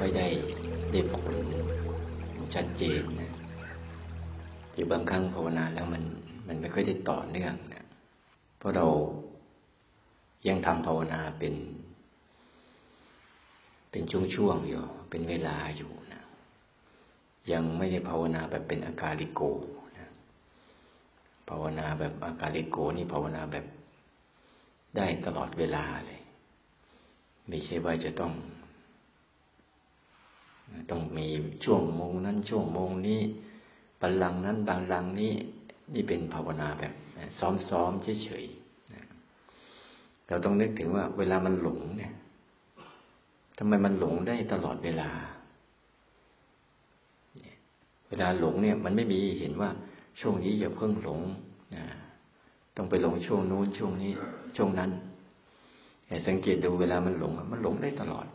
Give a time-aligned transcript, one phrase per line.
[0.00, 0.28] ค่อยได้
[0.92, 1.36] ได้ผล
[2.54, 3.32] ชัดเจนนะ
[4.72, 6.02] หรือบางครั้งภาวนาแล้วมัน
[6.48, 7.84] มันไม่ค่อยได้ต่อเนื่องนะ
[8.58, 8.86] เพราะเรา
[10.48, 11.54] ยังทำภาวนาเป็น
[13.90, 14.02] เป็น
[14.34, 16.22] ช่วงๆอยู่ เป็นเวลาอยู่นะ
[17.52, 19.42] ยังไม่ได้ภาวนาแบบเป็นอาการลิโก
[19.98, 20.08] นะ
[21.48, 23.66] ภาวนาแบบอาการลิโกนี่ภาวนาแบบ
[24.96, 26.20] ได้ตลอดเวลาเลย
[27.48, 28.34] ไม่ใช่ว่าจะต้อง
[30.90, 31.26] ต้องมี
[31.64, 33.20] ช่วงโมงนั้นช่วงโมงนี้
[34.00, 35.32] บัลลังนั้นบางลังนี้
[35.94, 36.92] นี่เป็นภาวนาแบบ
[37.38, 42.12] ซ้อมๆเฉยๆเราต้องนึกถึงว่า เวลามันหลงเนี่ย
[43.58, 45.10] ทำไมมันหลงได้ตลอดเวลา
[48.08, 49.70] เวลาหลงเนี่ย มันไม่มีเห็นว่า
[50.20, 51.20] ช่วงนี้อย่าเพิ่งหลง
[51.74, 51.84] นะ
[52.76, 54.12] ต้องไปหลงช่วงนู้นช่วงนี้
[54.56, 54.90] ช่วงนั้น
[56.26, 58.26] สังเกตดูเวลามันหลง มันหลงได้ตลอด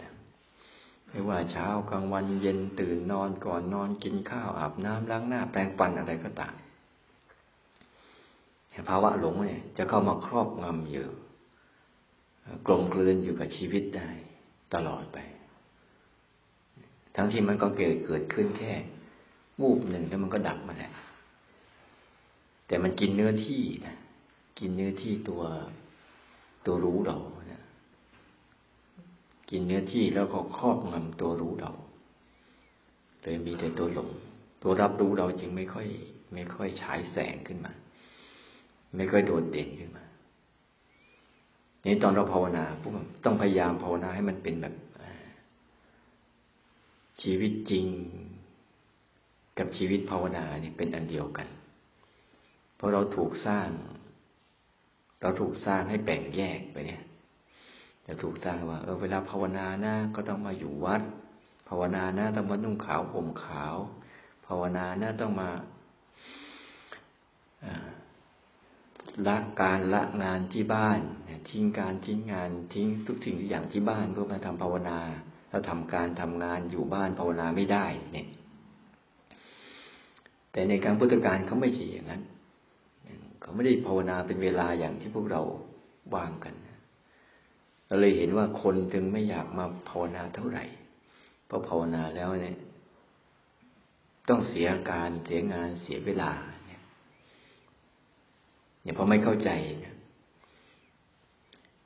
[1.16, 6.54] ไม่ว่าเช้ากลางวันเย็นตื่นนอนก่อนนอนกินข้าวอาบน้ำล้างหน้า แปรงฟันอะไรก็ตาม
[8.90, 11.08] ภาวะหลงเนี่ยจะเข้ามาครอบงำอยู่
[12.66, 14.10] กลมกลืนอยู่กับชีวิตได้
[14.74, 15.18] ตลอดไป
[17.16, 18.74] ทั้งที่มันก็เกิดเกิดขึ้นแค่
[19.62, 20.94] วูบหนึ่งแล้วมันก็ดับมาแหละ
[22.68, 23.96] แต่มันกินเนื้อที่นะ
[24.60, 25.42] กินเนื้อที่ตัว
[26.66, 27.18] ตัวรู้เรา
[29.50, 31.72] กินเนื้อที่แล้วก็ครอบงำตัวรู้เรา
[33.22, 34.10] เลยมีแต่ตัวหลง
[34.64, 35.88] ตัวรับรู้เราจึงไม่ค่อย
[36.34, 37.74] ไม่ค่อยฉายแสงขึ้นมา
[38.98, 40.06] ไม่ค่อยโดดเด่นขึ้นมา
[41.86, 42.92] นี่ตอนเราภาวนาพวก
[43.26, 44.74] ต้องพยายามภาวนาให้มันเป็นแบบ
[47.22, 47.86] ชีวิตจริง
[49.58, 51.48] กับชีวิตภาวนาเนี่ยเป็นอันเดียวกัน
[52.76, 53.70] เพราะเราถูกสร้าง
[55.22, 57.04] เราถูกสร้างให้แบ่งแยกไปเนี่ย
[58.08, 61.02] จะถูกสร้างว่า เออเวลาภาวนานะก็ต้องมาอยู่วัด
[61.70, 63.76] ภาวนานะต้องมานุ่งขาวห่มขาว
[64.48, 65.50] ภาวนานะต้องมา
[69.28, 71.00] ละการละงานที่บ้าน
[71.50, 75.00] ทิ้งการทิ้งงานทิ้งทุกสิ่งทุกอย่างที่บ้านเพื่อมาทำภาวนา
[75.50, 78.28] เราทำการทำงานอยู่บ้านภาวนาไม่ได้ เนี่ย
[80.52, 82.22] แต่ในการพุทธการเขาไม่ใช่อย่างนั้น
[83.42, 85.42] เขาไม่ได้ภาวนาเป็นเวลาอย่างที่พวกเรา
[86.16, 86.54] วางกัน
[87.88, 90.66] เราเลยเห็นว่าคนจึงไม่อยากมาภาวนาเท่าไหร่
[91.48, 92.58] เพราะภาวนาแล้วเนี่ย
[94.30, 96.32] ต้องเสียการเสียงานเสียเวลา
[96.68, 96.82] เนี่ย
[98.82, 99.50] เนี่ยพราะไม่เข้าใจ
[99.82, 99.96] เนี่ย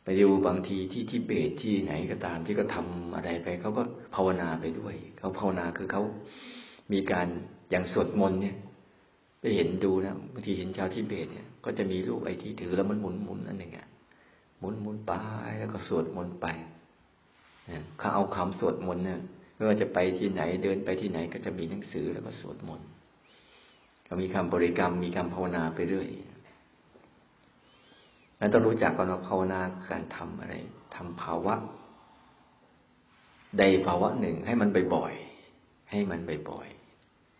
[0.03, 3.83] ไปดูบางทีที่ที่เบตที่ไหนก็ตามที่ก็ทำอะไรไปเขาก็
[4.16, 6.03] ภาวนาไปด้วยเขาภาวนาคือเขา
[6.91, 7.27] มีการ
[7.69, 8.55] อย่างสวดมนต์เนี่ย
[9.39, 13.88] ไปเห็นดูนะบางทีเห็นชาวทิเบตเนี่ย ก็จะมีรูปไอ้ที่ถือแล้วมันหมุนหมุนอันหนึ่งอะ
[14.59, 15.14] หมุนหมุนไป
[15.59, 16.47] แล้วก็สวดมนต์ไป
[17.97, 19.22] เขาเอาคำสวดมนต์เนี่ย
[19.56, 22.88] ไม่ว่าจะไปที่ไหนเดินไปที่ไหนก็จะมีหนังสือแล้วก็สวดมนต์
[24.03, 26.08] เขามีคำบริกรรมมีคำภาวนาไปเรื่อย
[28.40, 29.59] นั้นต้องรู้จักก่อนว่าภาวนา
[29.90, 30.53] การทำอะไร
[30.96, 31.56] ทำภาวะ
[33.59, 36.68] ใดภาวะหนึ่งให้มันบ่อยๆให้มันบ่อย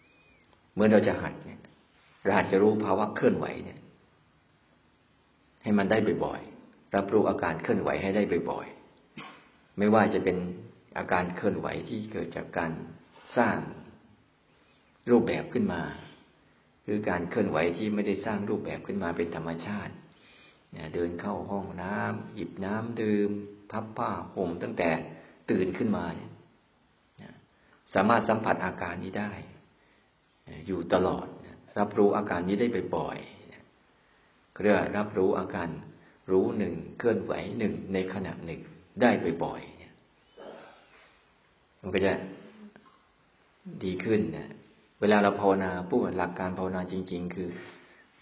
[0.02, 1.62] ๆเมื่อเราจะหัดเนี่ย
[2.24, 3.80] เราอาจจะรู้ภาวะเคลื่อนไหวเนี่ย
[5.64, 6.59] ให้มันได้บ่อยๆ
[6.96, 10.38] รับรู้อาการเคลื่อนไหวให้ได้บ่อยๆ ไม่ว่าจะเป็น
[10.98, 12.72] อาการเคลื่อนไหวที่เกิดจากการ
[13.38, 13.58] สร้าง
[15.10, 15.82] รูปแบบขึ้นมา
[16.84, 19.94] หรือการเคลื่อนไหวที่ไม่ได้สร้างรูปแบบขึ้นมาเป็นธรรมชาติ
[20.94, 23.30] เดินเข้าห้องน้ำหยิบน้ำดื่ม
[23.72, 24.90] พับผ้าห่มตั้งแต่
[25.52, 26.32] ตื่นขึ้นมาเนี่ย
[27.94, 29.32] สามารถสัมผัสอาการนี้ได้
[30.68, 31.28] อยู่ตลอด
[31.80, 35.70] รับรู้อาการนี้ได้บ่อยๆเรียกรับรู้อาการ
[36.32, 38.62] รู้หนึ่งเคลื่อนไหวหนึ่งในขณะหนึ่ง
[39.02, 39.10] ได้
[39.44, 42.12] บ่อยๆมันก็จะ
[43.84, 44.50] ดีขึ้นนะ
[45.00, 47.48] เวลาเราภาวนาปุ๊บหลักการภาวนาจริง ๆ คือ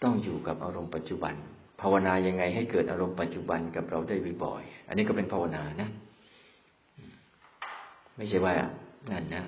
[0.02, 1.34] ต้องอยู่กับอารมณ์ปัจจุบัน
[1.80, 5.88] ภาวนายังไงให้เกิดอารมณ์ปัจจุบันกับเราได้บ่อยๆอันนี้ก็เป็นภาวนานะ
[8.16, 8.54] ไม่ใช่ว่า
[9.10, 9.44] นั่นนะ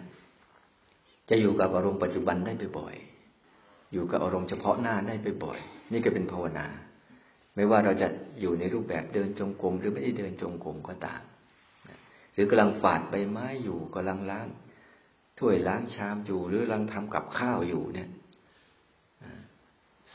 [1.28, 5.14] จะอยู่กับอารมณ์ปัจจุบันได้บ่อยๆอยู่กับอารมณ์เฉพาะหน้าได้
[5.44, 6.66] บ่อยๆนี่ก็เป็นภาวนา
[7.54, 8.08] ไม่ว่าเราจะ
[8.40, 11.22] อยู่ในรูปแบบเดินจงกรมหรือไม่ได้เดินจงกรมก็ตาม
[12.34, 14.48] หรือกำลังฝาดใบไม้อยู่กำลังล้าง
[15.38, 18.08] ถ้วยล้างชามอยู่ หรือกำลังทำกับข้าวอยู่เนี่ย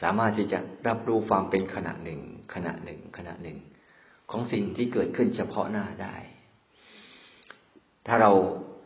[0.02, 2.20] สามารถที่จะรับรู้ความเป็นขณะหนึ่ง
[2.54, 3.58] ขณะหนึ่ง ขณะหนึ่ง
[4.32, 6.16] ของสิ่งที่เกิดขึ้นเฉพาะหน้าได้
[8.08, 8.32] ถ้าเรา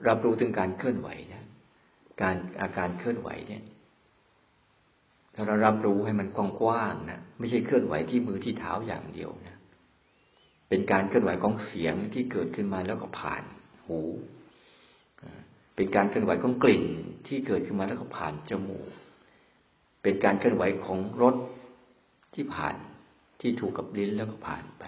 [0.08, 1.46] รับรู้ถึงการเคลื่อนไหวนะ
[2.22, 3.64] การอาการเคลื่อนไหวเนี่ย
[5.40, 6.28] ถ้าเรารับรู้ให้มัน
[6.62, 9.58] กว้างๆนะไม่ใช่เคลื่อนไหวที่มือที่เท้าอย่างเดียวนะ
[10.70, 13.44] เป็นการเคลื่อนไหวของเสียงที่เกิดขึ้นมาแล้วก็ผ่าน
[13.86, 14.00] หู
[15.76, 16.84] เป็นการเคลื่อนไหวของกลิ่น
[17.28, 18.88] ที่เกิดขึ้นมาแล้วก็ผ่านจมูก
[20.04, 21.36] เป็นการเคลื่อนไหวของรส
[22.36, 22.76] ที่ผ่าน
[23.42, 24.84] ที่ถูกกับลิ้นแล้วก็ผ่านไป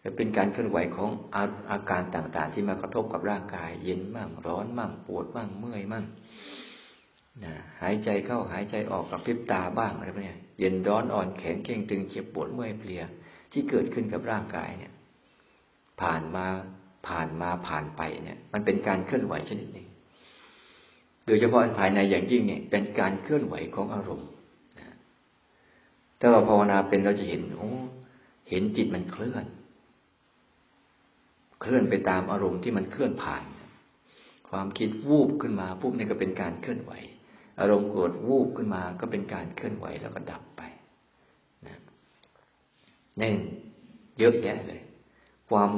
[0.00, 6.04] และเป็นการเคลื่อนไหวของอาอาการต่าง ๆ ที่มากระทบกับร่างกาย เย็นมั่งร้อนมั่งปวดมั่งเมื่อยมั่ง
[7.44, 13.02] นะหายใจเข้าหายใจออกกับพริบตาบ้างอะไรพวกนี้เย็นร้อนอ่อนแข็งเก่งตึงเจ็บปวดเมื่อยเพลีย
[13.52, 14.92] ที่เกิดขึ้นกับร่างกายเนี่ย
[16.00, 16.46] ผ่านมา
[17.08, 19.86] ผ่านมาผ่านไปเนี่ย มันเป็นการเคลื่อนไหวชนิดหนึ่ง
[21.26, 24.28] โดยเฉพาะภายในอย่างยิ่งเนี่ย เป็นการเคลื่อนไหวของอารมณ์
[26.20, 27.70] ถ้าเราภาวนาเป็นเราจะเห็นโอ้
[28.50, 29.46] เห็นจิตมันเคลื่อน
[31.60, 33.44] เคลื่อนไปตามอารมณ์ที่มันเคลื่อนผ่าน
[34.50, 36.92] ความคิดวูบขึ้นมาปุ๊บนี่ก็เป็นการเคลื่อนไหว
[37.60, 40.62] อารมณ์โกรธวูบขึ้นมาก็เป็นการเคลื่อนไหวแล้วก็ดับไป
[41.66, 41.80] นะ
[43.20, 43.30] นี่
[44.18, 44.80] เยอะแยะเลย
[45.50, 45.70] ความ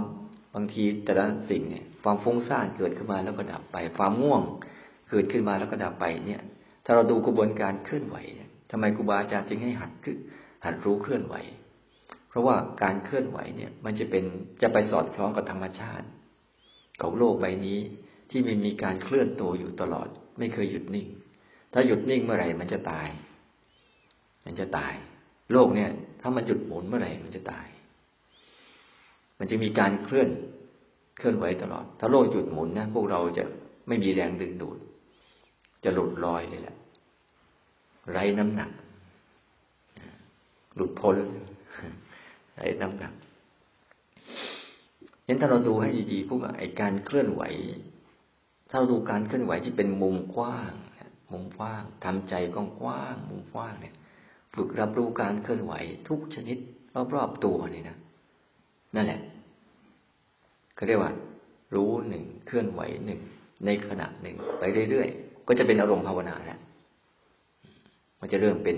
[0.54, 4.42] บางทีแต่ละสิ่งเนี่ย ความฟุ้งซ่านเกิดขึ้นมาแล้วก็ดับไป ความง่วง
[5.10, 6.42] เกิดขึ้นมาแล้วก็ดับไปเนี่ย
[6.84, 8.16] ถ้าเราดูกระบวนการเคลื่อนไหว
[8.70, 10.16] ทำไมครูบาอาจารย์จึงให้หัดขึ้น
[10.64, 11.34] หัดรู้เคลื่อนไหว
[12.28, 14.24] เพราะว่าการเคลื่อนไหวเนี่ย มันจะเป็น
[14.62, 16.06] จะไปสอดคล้องกับธรรมชาติ
[17.02, 17.78] ของโลกใบนี้
[18.30, 20.08] ที่มันมีการเคลื่อนตัวอยู่ตลอด
[20.38, 21.06] ไม่เคยหยุดนิ่ง
[21.72, 23.08] ถ้าหยุดนิ่งเมื่อไหร่มันจะตาย
[24.44, 24.94] มันจะตาย
[25.52, 25.90] โลกเนี่ย
[26.20, 27.66] ถ้ามันหยุดหมุนเมื่อไหร่มันจะตาย
[29.38, 30.28] มันจะมีการเคลื่อน
[31.16, 33.44] เคลื่อนไหวตลอด ถ้าโลกหยุดหมุนนะพวกเราจะ
[33.88, 34.78] ไม่มีแรงดึงดูด
[35.84, 36.76] จะหลุดลอยเลยแหละ
[38.10, 38.70] ไร้น้ำหนัก
[40.74, 41.16] หลุดพ้น
[42.54, 43.12] ไร้น้ำหนัก
[45.24, 47.42] เห็นถ้าเราดูให้ดีๆพวกไอ้การเคลื่อนไหว
[48.70, 50.72] ถ้าเราดูการเคลื่อนไหวที่เป็นมุมกว้าง
[51.32, 52.56] มุมกว้างทำใจก
[52.86, 53.94] ว้างมุมกว้างเนี่ย
[54.54, 55.74] ฝึกรับรู้การเคลื่อนไหว
[56.08, 56.58] ทุกชนิด
[57.14, 57.96] รอบๆตัวนี่นะ
[58.94, 59.20] นั่นแหละ
[60.74, 61.12] เขาเรียกว่า
[61.74, 63.20] รู้หนึ่งเคลื่อนไหวหนึ่ง
[63.66, 66.60] ในขณะหนึ่งไปเรื่อยๆก็จะเป็นอารมณ์ภาวนาแล้ว
[68.20, 68.76] มันจะเริ่มเป็น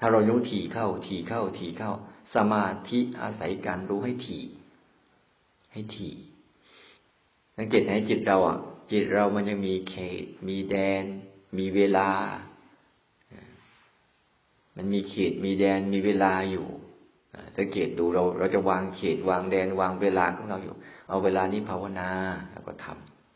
[0.00, 1.92] ถ้าเรารู้ถี่เข้าถี่เข้าถี่เข้า
[2.34, 4.42] สมาธิอาศัยการรู้ให้ถี่
[5.72, 6.14] ให้ถี่
[7.56, 8.58] สังเกตให้จิตเราอะ
[8.90, 11.04] จิตเรามันยังมีเขต มีแดน
[11.58, 12.08] มีเวลา
[14.76, 16.66] มันมีเขตมีแดนมีเวลาอยู่
[17.56, 20.74] สังเกตดูเรา เราจะวางเขตวางแดนวางเวลาของเราอยู่
[21.08, 22.08] เอาเวลานี้ภาวนา
[22.52, 22.86] เราก็ท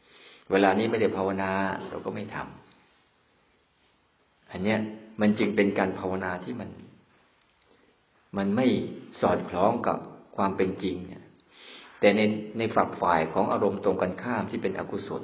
[0.01, 1.51] ำเวลานี้ไม่ได้ภาวนา
[1.91, 4.79] เราก็ไม่ทำอันเนี้ย
[5.21, 6.71] มันจึงเป็นการภาวนาที่มัน
[8.37, 8.67] มันไม่
[9.21, 9.99] สอดคล้องกับ
[10.37, 11.25] ความเป็นจริงเนี่ย
[12.01, 12.21] แต่ใน
[12.59, 15.23] ในฝักฝ่ายของอารมณ์ตรงกันข้ามที่เป็นอกุศล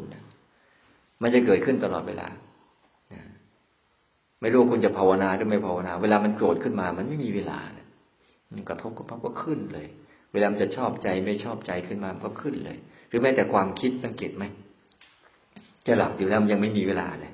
[1.22, 2.28] มันจะเกิดขึ้นตลอดเวลา
[4.40, 7.58] ไม่รู้คุณจะภาวนาหรือไม่ภาวนา เวลามันโกรธขึ้นมา มันไม่มีเวลา
[8.52, 9.86] มันกระทบกับพับก็ขึ้นเลย
[10.32, 12.78] เวลามันจะชอบใจไม่ชอบใจขึ้นมามันก็ขึ้นเลย
[13.08, 14.44] หรือแม้แต่ความคิดสังเกตไหม
[15.86, 17.32] จะหลับอยู่แล้วมันยังไม่มีเวลาเลย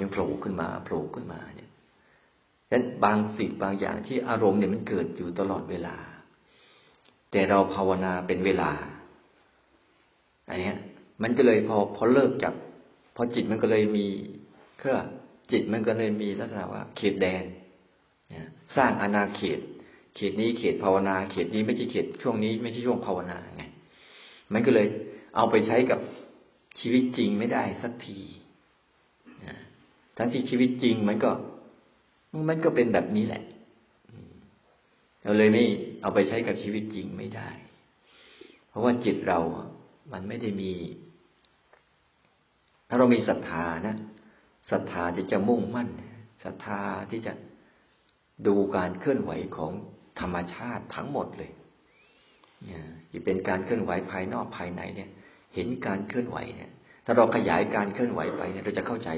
[0.00, 5.96] ยังโผล่ขึ้นมาโผล่ขึ้นมาเนี่ยฉะนั้นบางสิ่งบางอย่างที่อารมณ์เนี่ยมันเกิดอยู่ตลอดเวลา
[7.30, 8.70] แต่เราภาวนาเป็นเวลา
[10.48, 10.72] อันนี้
[11.22, 12.54] มันก็เลยพอพอเลิกจับ
[13.16, 14.06] พอจิตมันก็เลยมี
[14.78, 14.98] เครื่อ
[15.50, 17.44] จิตมันก็เลยมีลักษณะว่า เขตแดน
[18.76, 19.60] สร้างอาณาเขต
[20.16, 23.64] เขตนี้เขตภาวนา เขตนี้ไม่ใช่เขตช่วงนี้ไม่ใช่ช่วงภาวนาไง
[24.52, 24.88] มันก็เลย
[25.36, 26.00] เอาไปใช้กับ
[26.80, 28.20] ชีวิตจริงไม่ได้สักที
[30.16, 31.30] ทั้งที่ชีวิตจริงมันก็
[32.48, 33.42] มันก็เป็นแบบนี้แหละ
[35.22, 35.64] เราเลยไม่
[36.02, 37.48] เอาไปใช้กับชีวิตจริงไม่ได้
[38.68, 39.38] เพราะว่าจิตเรา
[40.12, 40.72] มันไม่ได้มี
[42.88, 43.96] ถ้าเรามีศรัทธานะ
[44.70, 45.88] ศรัทธาที่จะมุ่งมั่น
[46.44, 47.32] ศรัทธาที่จะ
[48.46, 49.72] ดูการเคลื่อนไหวของ
[50.20, 51.50] ธรรมชาติทั้งหมดเลย
[52.64, 55.10] เนี่ยที่เป็นการเคลื่อนไหวภายนอกภายในเนี่ย
[55.54, 56.70] เห็นการเคลื่อนไหวเนี่ย
[57.04, 59.10] ถ้าเราขยายการเคลื่อนไหวไปเนี่ยเราจะเข้าใจ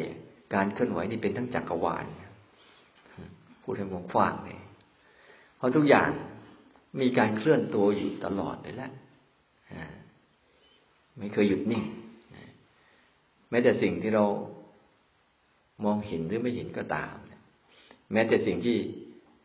[0.54, 2.04] การเคลื่อนไหวนี่เป็นทั้งจักรวาล
[3.62, 4.60] พูดให้มองฟังเลย
[5.56, 6.10] เพราะทุกอย่าง
[7.00, 8.90] มีการเคลื่อนตัวอยู่ตลอดเลยแหละ
[11.18, 11.82] ไม่เคยหยุดนิ่ง
[13.50, 14.24] แม้แต่สิ่งที่เรา
[15.84, 17.14] มองเห็นหรือไม่เห็นก็ตาม
[18.12, 18.76] แม้แต่สิ่งที่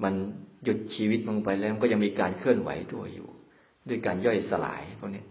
[0.04, 0.14] มัน
[0.64, 3.28] หยุดชีวิตลงไปแล้วก็ยังมีการเคลื่อนไหวตัวอยู่
[3.90, 5.24] ด้วยการย่อยสลายพวกนี้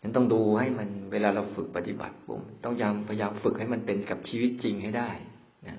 [0.00, 5.10] นั้นต้องดูให้มันเวลาเราฝึกปฏิบัติผมต้องยามพยายามฝึกให้มันเป็นกับชีวิตจริงให้ได้
[5.66, 5.76] นะ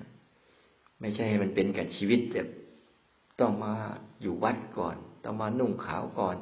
[1.00, 2.48] ไม่ใช่ให้มันเป็นกับชีวิตแบบ
[3.40, 3.74] ต้องมา
[4.22, 6.36] อยู่วัดก่อน ต้องมานุ่งขาวก่อน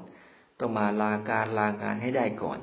[0.60, 2.58] ต้องมาลาการลางานให้ได้ก่อน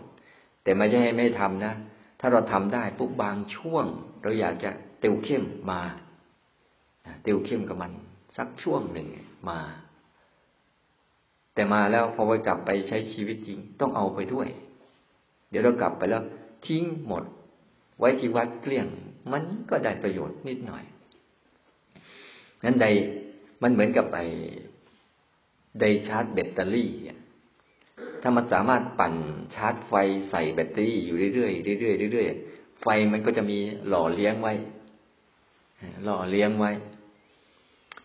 [0.63, 1.73] แต่ไม่ใช่ให้ไม่ทำนะ
[2.19, 3.85] ถ้าเราทำได้ปุ๊บบางช่วง
[4.21, 4.69] เราอยากจะ
[4.99, 5.81] เติวเข้มมา
[7.23, 7.91] เติวเข้มกับมัน
[8.37, 9.07] สักช่วงหนึ่ง
[9.49, 9.59] มา
[11.53, 14.47] แต่มาแล้วพอไปกลับไปใช้ชีวิตจริงต้องเอาไปด้วย
[15.49, 16.23] เดี๋ยวเรากลับไปแล้ว
[16.65, 17.23] ทิ้งหมด
[17.99, 18.87] ไว้ที่วัดเกลี้ยง
[19.31, 20.83] มันก็ได้ประโยชน์นิดหน่อย
[22.63, 22.87] นั้นใด
[23.61, 24.19] มันเหมือนกับไอ
[25.79, 26.91] ไดชาร์จแบตเตอรี่
[28.21, 29.13] ถ้ามันสามารถปั่น
[29.55, 29.93] ชาร์จไฟ
[30.29, 34.53] ใส่แบตเตอรี่อยู่เรื่อยๆเรื่อยๆเรื่อยๆ ไฟมันก็จะมีหล่อเลี้ยงไว้
[36.03, 36.71] หล่อเลี้ยงไว้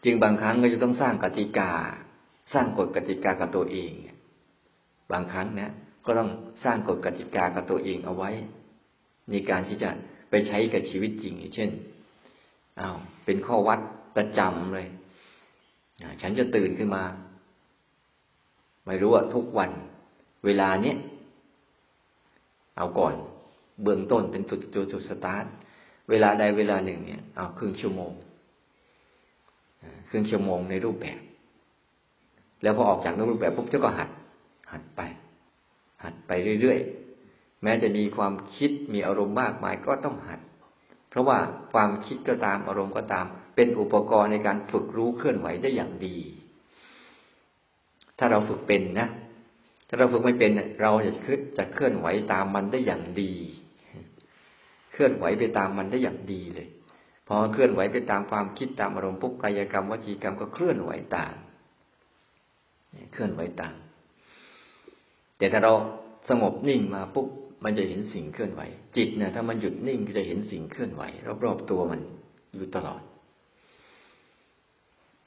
[0.05, 1.73] จึงบางครั้งก็จะต้องสร้างกติกา
[2.55, 3.93] สร้างกฎกติกากับตัวเอง
[5.13, 5.71] บางครั้งเนี่ย
[6.07, 6.31] ก็ต้อง
[6.65, 8.31] สร้างกฎกติกากับตัวเองเอาไว้
[9.31, 9.91] ในการที่จะ
[10.31, 11.71] ไปใช้กับชีวิตจริง เช่น
[12.81, 13.81] อา้าวเป็นข้อวัด
[14.17, 14.89] ประจำเลย
[16.21, 17.05] ฉันจะตื่นขึ้นมา
[18.87, 19.71] ไม่รู้ว่าทุกวัน
[20.45, 20.97] เวลาเนี้ย
[22.77, 23.15] เอาก่อน
[23.83, 25.45] เบื้องต้นเป็นจุดจุดจุดสตาร์ท
[26.11, 28.13] เวลาใดเวลาหนึ่งเนี่ยเอาครึ่งชั่วโมง
[30.09, 31.21] ครึ่งชั่วโมงในรูปแบบ
[32.63, 34.11] แล้วพอออกจากนรูปแบบปุ๊บเจ้าก็หัด
[34.73, 35.01] หัดไป
[36.03, 40.41] หัดไปเรื่อยๆแม้จะมีความคิดมีอารมณ์มากมายก็ต้องหัด
[41.09, 41.39] เพราะว่า
[41.73, 46.17] ความคิดก็ตามอารมณ์ก็ตาม เป็นอุปกรณ์ในการฝึกรู้เคลื่อนไหวได้อย่างดี
[48.19, 49.09] ถ้าเราฝึกเป็นนะ
[49.89, 50.51] ถ้าเราฝึกไม่เป็น
[50.83, 51.13] เราจะ
[51.57, 53.33] จะเคลื่อนไหวตามมันได้อย่างดี
[54.93, 56.69] เคลื่อนไหวไปตามมันได้อย่างดีเลย
[57.27, 61.35] พอเคลื่อนไหวไปตามความคิดตามอารมณ์ปุ๊บกายกรรมวจีกรรมก็เคลื่อนไหวตาม
[63.13, 63.75] เคลื่อนไหวตาม
[65.39, 65.73] แต่ถ้าเรา
[66.29, 67.27] สงบนิ่งมาปุ๊บ
[67.65, 68.63] มันจะเห็นสิ่งเคลื่อนไหว
[68.97, 71.03] จิตเนี่ยถ้ามันหยุดนิ่งก็จะเห็นสิ่งเคลื่อนไหว
[71.45, 72.01] รอบๆตัวมัน
[72.55, 73.03] อยู่ตลอด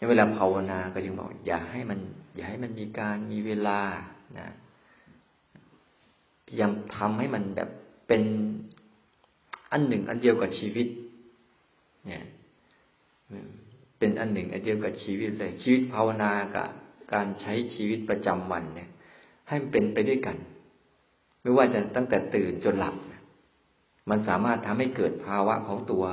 [0.09, 1.99] เวลาภาวนาก็ยังบอก อย่าให้มัน
[2.35, 3.79] อย่าให้มันมีการมีเวลา
[4.37, 4.47] นะ
[6.45, 7.69] พยายามทำให้มันแบบ
[8.07, 8.23] เป็น
[9.75, 10.87] อันหนึ่งอันเดียวกับชีวิต
[12.05, 12.23] เนี่ย
[13.99, 16.67] เป็นอันหนึ่งอันเดียวกับชีวิตเลย ชีวิตภาวนากับ
[17.13, 18.89] การใช้ชีวิตประจำวันเนี่ย
[19.47, 20.37] ให้มันเป็นไปด้วยกัน
[21.41, 22.95] ไม่ว่าจะตั้งแต่ตื่นจนหลับ
[24.09, 26.05] มันสามารถทำให้เกิดภาวะของตัว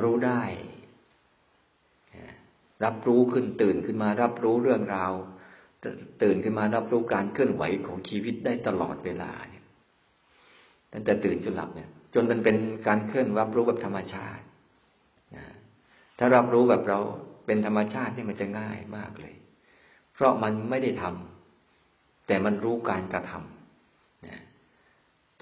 [0.00, 0.42] รู้ได้
[2.84, 5.12] รับรู้ขึ้นตื่นขึ้นมารับรู้เรื่องราว
[6.22, 9.64] ตื่นขึ้นมารับรู้การเคลื่อนไหวของชีวิตได้ตลอดเวลาเนี่ย
[10.92, 12.56] ตั้งแต่ตื่นจนหลับเนี่ย จนมันเป็น
[12.86, 14.44] การเคลื่อนรับรู้แบบธรรมชาติ
[15.36, 15.44] นะ
[16.18, 17.00] ถ้ารับรู้แบบเรา
[17.46, 19.34] เป็นธรรมชาตินี่มันจะง่ายมากเลย
[20.14, 24.42] เพราะมันไม่ได้ทำแต่มันรู้การกระทำนะ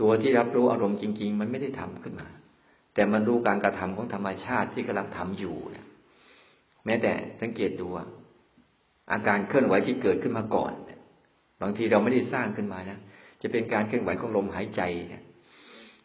[0.01, 2.29] ตัวที่รับรู้อารมณ์จริง ๆ มันไม่ได้ทำขึ้นมา
[2.95, 5.87] แต่มันรู้การกระทำของธรรมชาติที่กำลังทำอยู่นะ
[6.85, 7.87] แม้แต่สังเกตดู
[9.13, 10.73] อาการเคลื่อนไหวที่เกิดขึ้นมาก่อน
[11.63, 12.99] บางทีเราไม่ได้สร้างขึ้นมานะ
[13.43, 15.22] จะเป็นการเคลื่อนไหวของลมหายใจเนี่ย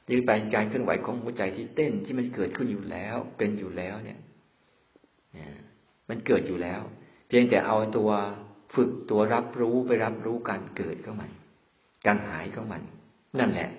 [0.08, 4.20] หรือเป็นการเคลื่อนไหวของหัวใจที่เต้นที่มันเกิดขึ้นอยู่แล้ว เป็นอยู่แล้วเนี่ย
[6.10, 6.82] มันเกิดอยู่แล้ว
[7.28, 8.10] เพียงแต่เอาตัว
[8.76, 11.32] ฝึกตัวรับรู้ไปรับรู้การเกิดของมัน
[12.06, 12.82] การหายของมัน
[13.40, 13.70] นั่นแหละ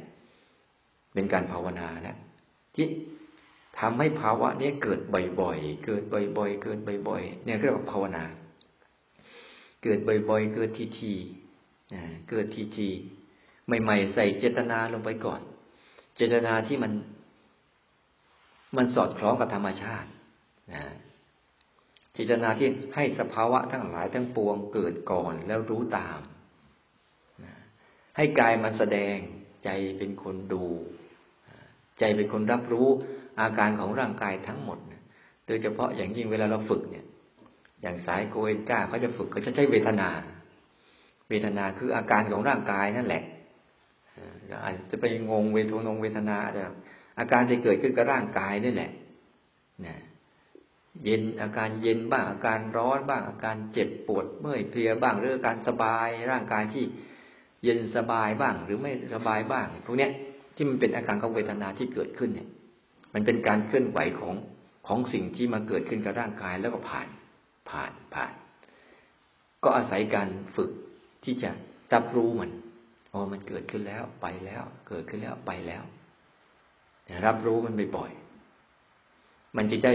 [1.15, 2.17] เป็นการภาวนาแล้ว
[2.75, 2.87] ที่
[3.79, 5.01] ทำให้ภาวะนี้เกิด
[5.41, 8.25] บ่อยๆ เกิดบ่อยๆ เกิดบ่อยๆ เนี่ยเรียกว่าภาวนา
[9.83, 10.71] เกิดบ่อยๆ เกิด
[11.01, 12.47] ทีๆเกิด
[12.79, 15.41] ทีๆใหม่ๆ ใส่เจตนาลงไปก่อน
[16.19, 16.93] เจตนาที่มัน
[18.77, 20.09] มันสอดคล้องกับธรรมชาติ
[20.73, 20.83] นะ
[22.15, 26.21] เจตนาที่ให้สภาวะทั้งหลายทั้งปวงเกิดก่อนแล้วรู้ตาม
[27.45, 27.55] นะ
[28.17, 29.17] ให้กายมันแสดง
[29.65, 30.65] ใจเป็นคนดู
[31.99, 32.89] ใจเป็นคนรับรู้
[33.41, 34.79] อาการของร่างกายทั้งหมด
[35.47, 37.07] โดยเฉพาะอย่างยิ่งเวลาเราฝึกเนี่ย
[37.83, 40.09] อย่างสายโกเอนก้าเขาจะฝึกเขาจะใช้เวทนา
[41.29, 43.23] เวทนาคืออาการของร่างกายนั่นแหละ
[44.65, 46.59] อาจจะไปงงเวทนงเวทนาอะไร
[47.19, 48.91] อาการที่เกิดขึ้นกับร่างกายนี่แหละ
[49.87, 49.97] นะ
[51.05, 56.85] เย็นอาการเย็นบ้างอาการร้อนบ้างอาการเจ็บปวดเมื่อยเพลียบ้างหรืออาการสบายร่างกายที่
[57.65, 60.11] เย็นสบายบ้าง หรือไม่สบายบ้างพวกเนี้ย
[60.57, 62.49] ที่มันเป็นอาการของเวทนาที่เกิดขึ้นเนี่ย
[63.15, 64.35] มันเป็นการเคลื่อนไหวของ
[64.87, 67.09] ของสิ่งที่มาเกิดขึ้นกับร่างกายแล้วก็ผ่าน
[67.71, 68.33] ผ่านผ่าน
[69.65, 70.71] ก็อาศัยการฝึก
[71.25, 71.51] ที่จะ
[71.95, 72.51] รับรู้มัน
[73.13, 75.83] อ๋อมันเกิดขึ้นแล้วไปแล้ว เกิดขึ้นแล้วไปแล้ว
[77.27, 79.95] รับรู้มันบ่อยๆมันจะได้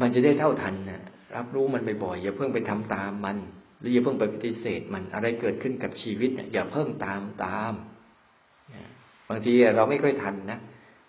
[0.00, 1.02] มันจะได้เท่าทันนะ
[1.36, 3.36] รับรู้มันบ่อยๆอย่าเพิ่งไปทำตามมัน
[3.78, 7.72] หรืออย่าเพิ่งไปปฏิเสธ มันอะไรเกิดขึ้นกับชีวิตเนี่ยอย่าเพิ่งตามตาม
[9.28, 10.58] บางทีเราไม่ค่อยทันนะ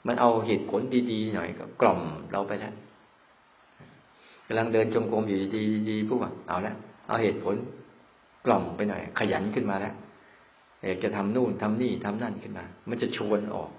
[0.07, 0.81] มันเอาเหตุผล
[1.11, 1.99] ดีๆหน่อยก็กล่อม
[2.31, 2.73] เราไปแล้ว
[4.47, 5.37] กำลังเดินจงกรมอยู่
[5.89, 6.75] ดีๆพวกเอาละ
[7.07, 7.55] เอาเหตุผล
[8.45, 9.93] กล่อมไปหน่อยขยันขึ้นมาแล้ว
[10.85, 13.69] อยากจะทำนู่นทำนี่ทำนั่นขึ้นมา มันจะชวนออก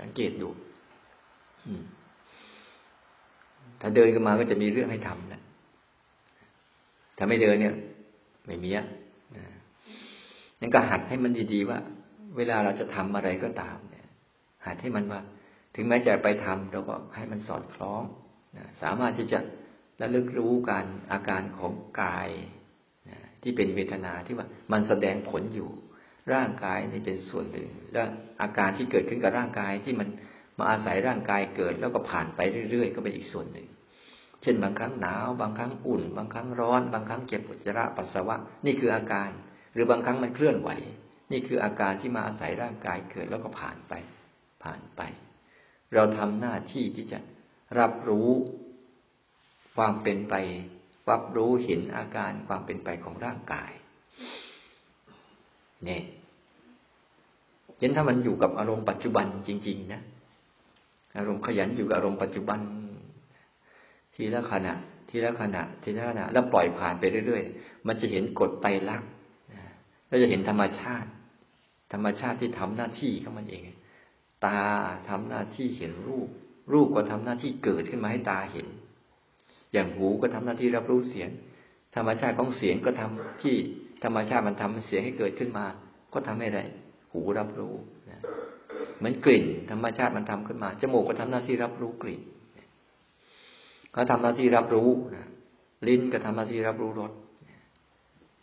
[0.00, 0.48] สังเกตดู
[3.80, 5.42] ถ้าเดินขึ้นมาก็จะมีเรื่องให้ทำนะ
[7.16, 7.74] ถ้าไม่เดินเนี่ย
[8.46, 8.86] ไม่มีอะ
[10.60, 11.78] นั่นก็หัดให้มันดีๆว่า
[12.36, 14.06] เวลาเราจะทำอะไรก็ตาม เนี่ย
[14.66, 15.20] หัดให้มันว่า
[15.74, 18.02] ถึงแม้จะไปทำเราก็ให้มันสอดคล้อง
[18.56, 19.38] นะสามารถที่จะ
[20.00, 22.28] ระลึกรู้การอาการของกาย
[23.10, 25.70] นะที่เป็นเวทนาที่ว่ามันแสดงผลอยู่
[26.32, 28.06] ร่างกายนี่เป็นส่วนหนึ่ง แล้ว
[28.42, 30.08] อาการที่เกิดขึ้นกับร่างกายที่มัน
[30.58, 33.66] มาอาศัยร่างกายเกิดแล้วก็ผ่านไปเรื่อยๆ ก็เป็นอีกส่วนหนึ่ง
[34.42, 38.36] เช่นบางครั้งหนาว บางครั้งอุ่น บางครั้งร้อน บางครั้งเจ็บอุจจาระปัสสาวะ
[38.66, 39.30] นี่คืออาการ
[39.72, 40.70] หรือบางครั้งมันเคลื่อนไหว
[41.32, 43.92] นี่คืออาการที่มาอาศัยร่างกายเกิดแล้วก็ผ่านไป
[44.64, 45.02] ผ่านไป
[45.94, 47.18] เราทำหน้าที่ที่จะ
[47.78, 48.30] รับรู้
[49.76, 50.34] ความเป็นไป
[51.10, 53.70] รับรู้เห็นอาการความเป็นไปของร่างกาย
[55.84, 56.02] เนี่ย
[57.78, 60.02] เห็นถ้ามันอยู่กับอารมณ์ปัจจุบันจริง ๆ นะ
[61.16, 62.58] อารมณ์ขยันอยู่กับอารมณ์ปัจจุบัน
[64.14, 64.72] ทีละขณะ
[65.08, 69.08] ทีละขณะ ทีละขณะ แล้วปล่อยผ่านไปเรื่อยๆ มันจะเห็นกฎไตรลักษณ์
[70.06, 71.08] แล้วจะเห็นธรรมชาติ
[71.92, 73.62] ธรรมชาติที่ทำหน้าที่ของมันเอง
[74.46, 74.60] ตา
[75.08, 76.28] ทำหน้าที่เห็นรูป
[76.72, 78.66] รูปก็ทำหน้าที่เกิดขึ้นมาให้ตาเห็น
[79.72, 81.30] อย่างหูก็ทำหน้าที่รับรู้เสียง
[81.96, 83.56] ธรรมชาติของเสียงก็ทำที่
[84.04, 85.64] ธรรมชาติมันทำเสียงให้เกิดขึ้นมา
[86.12, 86.60] ก็ทำให้ไร
[87.12, 87.74] หูรับรู้
[88.10, 88.20] นะ
[88.98, 92.20] เหมือนกลิ่น ธรรมชาติมันทำขึ้นมา จมูกก็ทำหน้าที่รับรู้กลิ่น
[93.94, 95.26] ก็ทำหน้าที่รับรู้นะ
[95.88, 97.12] ลิ้นก็ทำหน้าที่รับรู้รส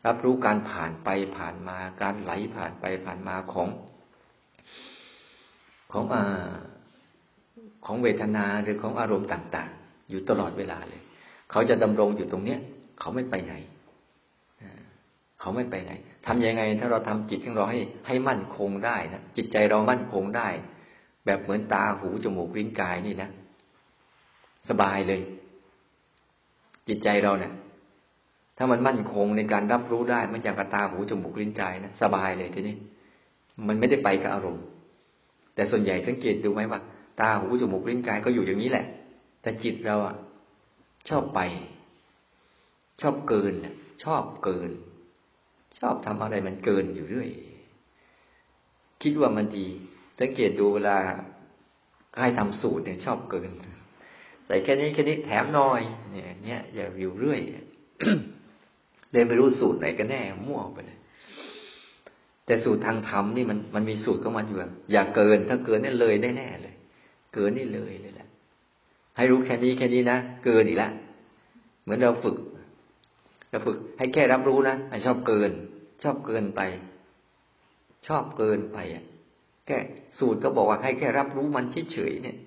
[0.06, 3.68] รับรู้การผ่านไปผ่านมา การไหลผ่านไปผ่านมาของ
[5.92, 6.24] ของอ่า
[7.86, 11.01] ของเวทนาหรือของอารมณ์ต่าง ๆ อยู่ตลอดเวลาเลย
[11.51, 12.60] เขาจะดำรงอยู่ตรงเนี้ย
[13.00, 13.54] เขาไม่ไปไหน
[15.39, 15.91] เขาไม่ไปไหน
[16.25, 20.48] ทำยังไง ถ้าเราทำจิตของเราให้ให้มั่นคงได้นะจิตใจเรามั่นคงได้
[21.25, 23.29] แบบเหมือนตาหูจมูกลิ้นกายนี่นะ
[24.69, 25.22] สบายเลย
[26.88, 27.53] จิตใจเราเนะี่ย
[28.58, 32.75] ถ้ามันมั่นคงในการรับรู้ได้ มันอย่างกระตาหูจมูกลิ้นกายนะสบายเลยทีนี้
[33.67, 34.63] มันไม่ได้ไปกับอารมณ์
[35.56, 36.80] แต่ส่วนใหญ่สังเกตดูไหมว่า
[37.21, 38.86] ตาหูจมูกลิ้นกายก็อยู่อย่างนี้แหละ
[39.41, 40.15] แต่จิตเราอะ
[41.10, 41.39] ชอบไป
[43.02, 43.54] ชอบเกิน
[44.04, 44.71] ชอบเกิน
[45.82, 47.30] ชอบทำอะไรมันเกินอยู่เรื่อย
[49.02, 49.68] คิดว่ามันดี
[50.20, 50.98] สังเกตดูเวลา
[52.20, 53.50] ให้ทำสูตรเนี่ยชอบเกิน
[54.46, 57.42] ใส่แค่นี้แค่นี้แถมน้อย เนี่ยเนี่ยอย่าวิวเรื่อย
[59.12, 60.98] เรียนไม่รู้สูตรไหนกันแน่มั่วไปเลย
[62.46, 64.58] แต่สูตรทางธรรมนี่มันมันมีสูตรของมันอยู่
[64.92, 66.76] อย่าเกิน ถ้าเกินนี่เลยแน่เลย
[67.34, 68.30] เกินนี่เลยเลยแหละ
[69.15, 70.92] ให้รู้แค่นี้แค่นี้นะเกินอีกล้ว
[71.84, 72.38] เหมือนเราฝึก
[73.49, 75.51] เราฝึกให้แค่รับรู้นะไม่ชอบเกิน
[76.03, 76.62] ชอบเกินไป
[78.07, 79.03] ชอบเกินไปอะ
[79.65, 79.77] แค่
[80.19, 82.38] สูตรก็บอกว่าให้แค่รับรู้มันเฉยๆเนี่ย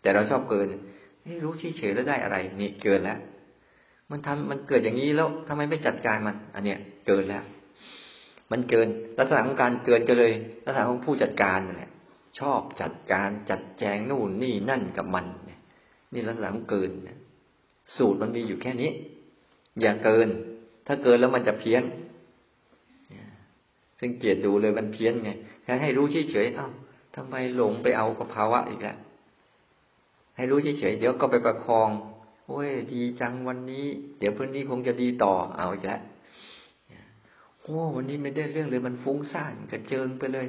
[0.00, 0.66] แต่เราชอบเกิน
[1.24, 3.18] ให้รู้เฉยๆแล้วได้อะไรนี่เกินแล้ว
[4.10, 7.44] มันทำมันเกิดอย่างนี้แล้วทำไมไม่จัดการมัน อันเนี้ยเกินแล้ว
[8.50, 10.32] มันเกินลักษณะของการเกินก็เลย
[10.64, 11.90] ลักษณะของผู้จัดการนั่นแหละ
[12.40, 15.26] ชอบจัดการจัดแจงนู่นนี่นั่นกับมัน
[16.12, 16.90] นี่ลักษณะของเกิน
[17.96, 18.90] สูตรมันมีอยู่แค่นี้
[19.80, 20.28] อย่าเกิน
[20.86, 21.82] ถ้าเกินแล้วมันจะเพี้ยน
[24.00, 25.30] สังเกตดูเลยมันเพี้ยนไง
[25.62, 26.68] แค่ให้รู้เฉยๆเอ้า
[27.14, 28.96] ทำไมหลงไปเอากับภาวะอีกแล้ว
[30.36, 31.88] ให้รู้เฉยๆเดี๋ยวก็ไปประคอง
[32.46, 33.86] โอ้ยดีจังวันนี้
[34.18, 36.00] เดี๋ยวพื้นนี้คงจะดีต่อเอาอีกแล้ว
[37.60, 40.46] โอ้วันนี้ไม่ได้เรื่องเลยมันฟุ้งซ่านกระเจิงไปเลย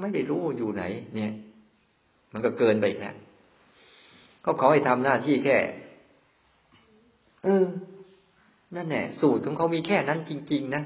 [0.00, 0.82] ไม่ได้รู้อยู่ไหน
[1.14, 1.32] เนี่ย
[2.32, 3.16] มันก็เกินไปอีกแล้ว
[4.44, 5.56] ก็ขอให้ทำหน้าที่แค่
[7.44, 7.64] เออ
[8.76, 10.82] นั่นแหละสูตรของเขามีแค่นั้นจริง ๆ นะ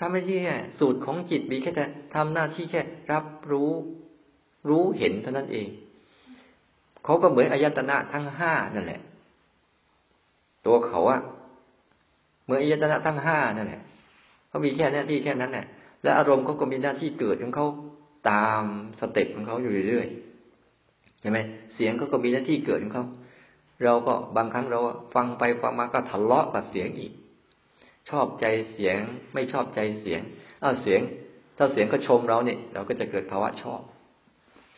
[0.00, 2.80] ทำหน้าที่แค่สูตรของจิตมีแค่แต่ทำหน้าที่แค่
[3.12, 3.72] รับรู้
[4.68, 5.68] รู้เห็นเท่านั้นเอง
[7.04, 9.00] เขาก็เหมือนอายตนะทั้งห้านั่นแหละ
[10.66, 11.20] ตัวเขาอะ
[12.44, 13.82] เหมือนอายตนะทั้งห้านั่นแหละ
[14.48, 15.66] เขามีแค่หน้าที่แค่นั้นแหละ
[16.02, 17.66] และอารมณ์เขาก็มีหน้าที่เกิดของเขา
[18.30, 18.62] ตาม
[19.00, 21.38] สเต็ปของเขาอยู่เรื่อยๆใช่ไหม
[21.74, 23.04] เสียงเขาก็มีหน้าที่เกิดของเขา
[23.82, 24.78] เราก็บางครั้งเรา
[25.14, 27.12] ฟังไปฟังมาก็ทะเลาะกับเสียงอีก
[28.08, 28.96] ชอบใจเสียง
[29.34, 30.20] ไม่ชอบใจเสียง
[30.60, 31.00] เอาเสียง
[31.56, 33.80] ถ้าเสียงก็ชมเราเนี่ย เราก็จะเกิดภาวะชอบ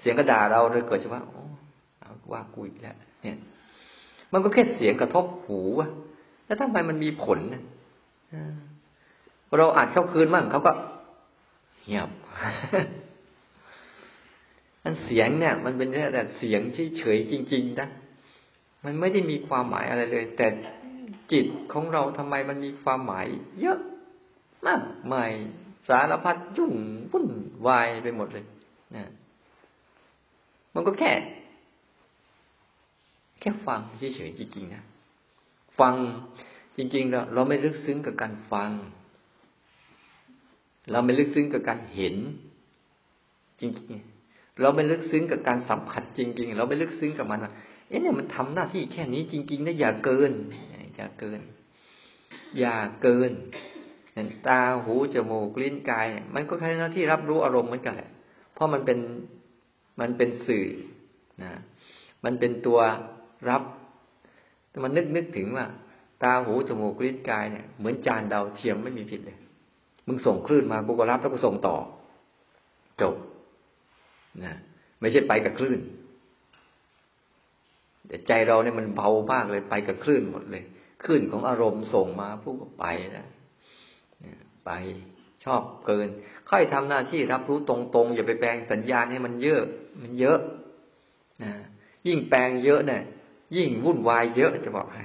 [0.01, 1.43] เสียงก็ด่าเราเลยเกิดจะว่าโอ้
[2.33, 3.37] ว่ากูอีกแล้วเนี่ย
[4.33, 5.91] มันก็แค่เสียงกระทบหูอะ
[6.47, 7.63] แล้วทำไมมันมีผลนะ
[9.59, 10.73] เราอาจเข้าคืนมั่งเขาก็
[11.85, 12.11] เงียบ
[14.85, 16.61] มันเสียงเนี่ย มันเป็นแค่แต่เสียง
[16.99, 17.89] เฉยๆจริงๆนะ
[18.87, 20.47] มันไม่ได้มีความหมายอะไรเลย แต่
[21.33, 23.27] จิตของเราทำไมมันมีความหมาย
[23.61, 23.79] เยอะ
[24.67, 25.31] มากมาย
[25.89, 26.73] สารพัดยุ่ง
[27.11, 27.27] วุ่น
[27.67, 28.47] วายไปหมดเลย
[28.97, 29.11] นะ
[30.75, 31.13] มันก็แค่
[33.41, 34.83] แค่ฟังเฉยๆจริงๆนะ
[35.81, 35.95] ฟัง
[36.77, 38.71] จริงๆเราเราไม่ลึกซึ้งกับการฟัง
[40.91, 42.17] เราไม่ลึกซึ้งกับการเห็น
[43.61, 47.41] จริงๆ เราไม่ลึกซึ้งกับการสัมผัสจริง ๆ เราไม่ลึกซึ้งกับมัน
[47.89, 50.33] เอ๊ะเนี่ยมันทำหน้าที่แค่นี้จริงๆนะอย่าเกิน
[50.97, 51.41] อย่าเกิน
[52.59, 53.33] อย่าเกิน
[54.49, 58.11] ตาหูจมูกลิ้นกายมันก็แค่หน้าที่รับรู้อารมณ์เหมือนกันแหละ
[58.55, 58.99] เพราะมันเป็น
[60.01, 60.67] มันเป็นสื่อ
[61.43, 61.53] นะ
[62.25, 62.79] มันเป็นตัว
[63.49, 63.63] รับ
[64.71, 65.67] แต่มันนึกนึกถึงว่า
[66.23, 69.39] ตาหูจมูกลิ้นกายเนี่ยเหมือนจานดาวเทียมไม่มีผิดเลย
[70.07, 71.77] มึงส่งคลื่นมากูก็รับแล้วก็ส่งต่อ
[73.03, 73.15] จบ
[74.45, 74.55] นะ
[75.01, 75.79] ไม่ใช่ไปกับคลื่น
[78.09, 80.65] แต่ใจเราเนี่ยมันเบามากเลยไปกับคลื่นหมดเลย
[81.05, 83.27] คลื่นของอารมณ์ส่งมาผู้ก็ไปนะ
[84.67, 84.71] ไป
[85.45, 86.09] ชอบเกิน
[86.51, 89.63] ค่อยทำหน้าที่รับรู้ตรงๆ อย่าไปแปลงสัญญาณให้มันเยอะ
[90.03, 90.39] มันเยอะ
[91.43, 91.53] นะ
[92.07, 93.03] ยิ่งแปลงเยอะเนี่ย
[93.57, 95.05] ยิ่งวุ่นวายเยอะจะบอกให้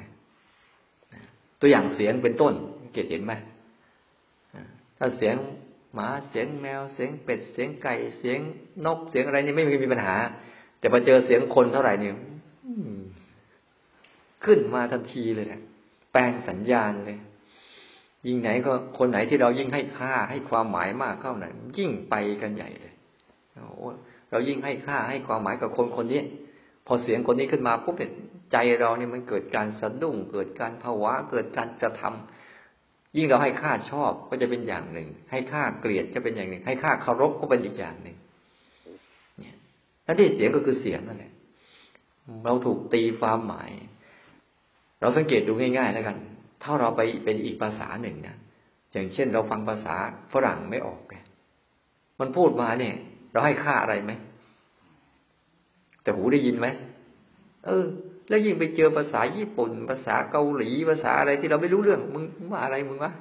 [1.60, 2.54] ตัวอย่างเสียงเป็นต้น
[2.94, 3.34] เกตเห็นไหม
[4.98, 5.36] ถ้าเสียง
[5.94, 8.40] หมาเสียงแมวเสียงเป็ดเสียงไก่เสียง
[8.86, 10.16] นกเสียงอะไรนี่ไม่มีปัญหา
[10.80, 12.12] แต่พอเจอเสียงคนเท่าไหร่นี่
[14.46, 15.62] ขึ้นมาทันทีเลยนะ
[16.12, 17.18] แปลงสัญญาณเลย
[18.28, 21.46] ยิ่งไหนก็คนไหนที่เรายิ่งให้ค่าให้ความหมายมากเข้าไหน
[21.78, 22.94] ยิ่งไปกันใหญ่เลย
[24.32, 26.22] เรายิ่งให้ค่าให้ความหมายกับคนคนนี้
[26.88, 28.12] พอเสียงคนนี้ขึ้นมาปุ๊บเนี่ย
[28.52, 38.18] ใจเราเนี่ยมันเกิดการสะดุ้ง เกิดการภาวะ เกิดการกระทำยิ่งเราให้ค่าชอบก็จะเป็นอย่างหนึ่ง ให้ค่าเกลียดก็เป็นอย่างหนึ่ง ให้ค่าเคารพก็เป็นอีกอย่างหนึ่ง
[39.40, 39.56] เนี่ย
[40.06, 41.32] นั่นที่เสียงก็คือเสียงนั่นแหละ
[42.46, 43.72] เราถูกตีความหมาย
[45.02, 46.18] เราสังเกตดูง่ายๆแล้วกัน
[46.64, 48.38] ถ้าเราไปเป็นอีกภาษาหนึ่งนะ
[48.92, 49.96] อย่างเช่น เราฟังภาษา
[50.34, 51.24] ฝรั่งไม่ออกเลย
[52.20, 52.96] มันพูดมาเนี่ย
[53.32, 54.12] เราให้ค่าอะไรไหม
[56.04, 56.68] แต่หูได้ยินไหม
[57.66, 57.86] เออ
[58.30, 63.12] แล้วยิ่งไปเจอภาษาญี่ปุ่น ภาษาเกาหลีภาษาอะไรที่เราไม่รู้เรื่อง มึงว่าอะไรมึงวะ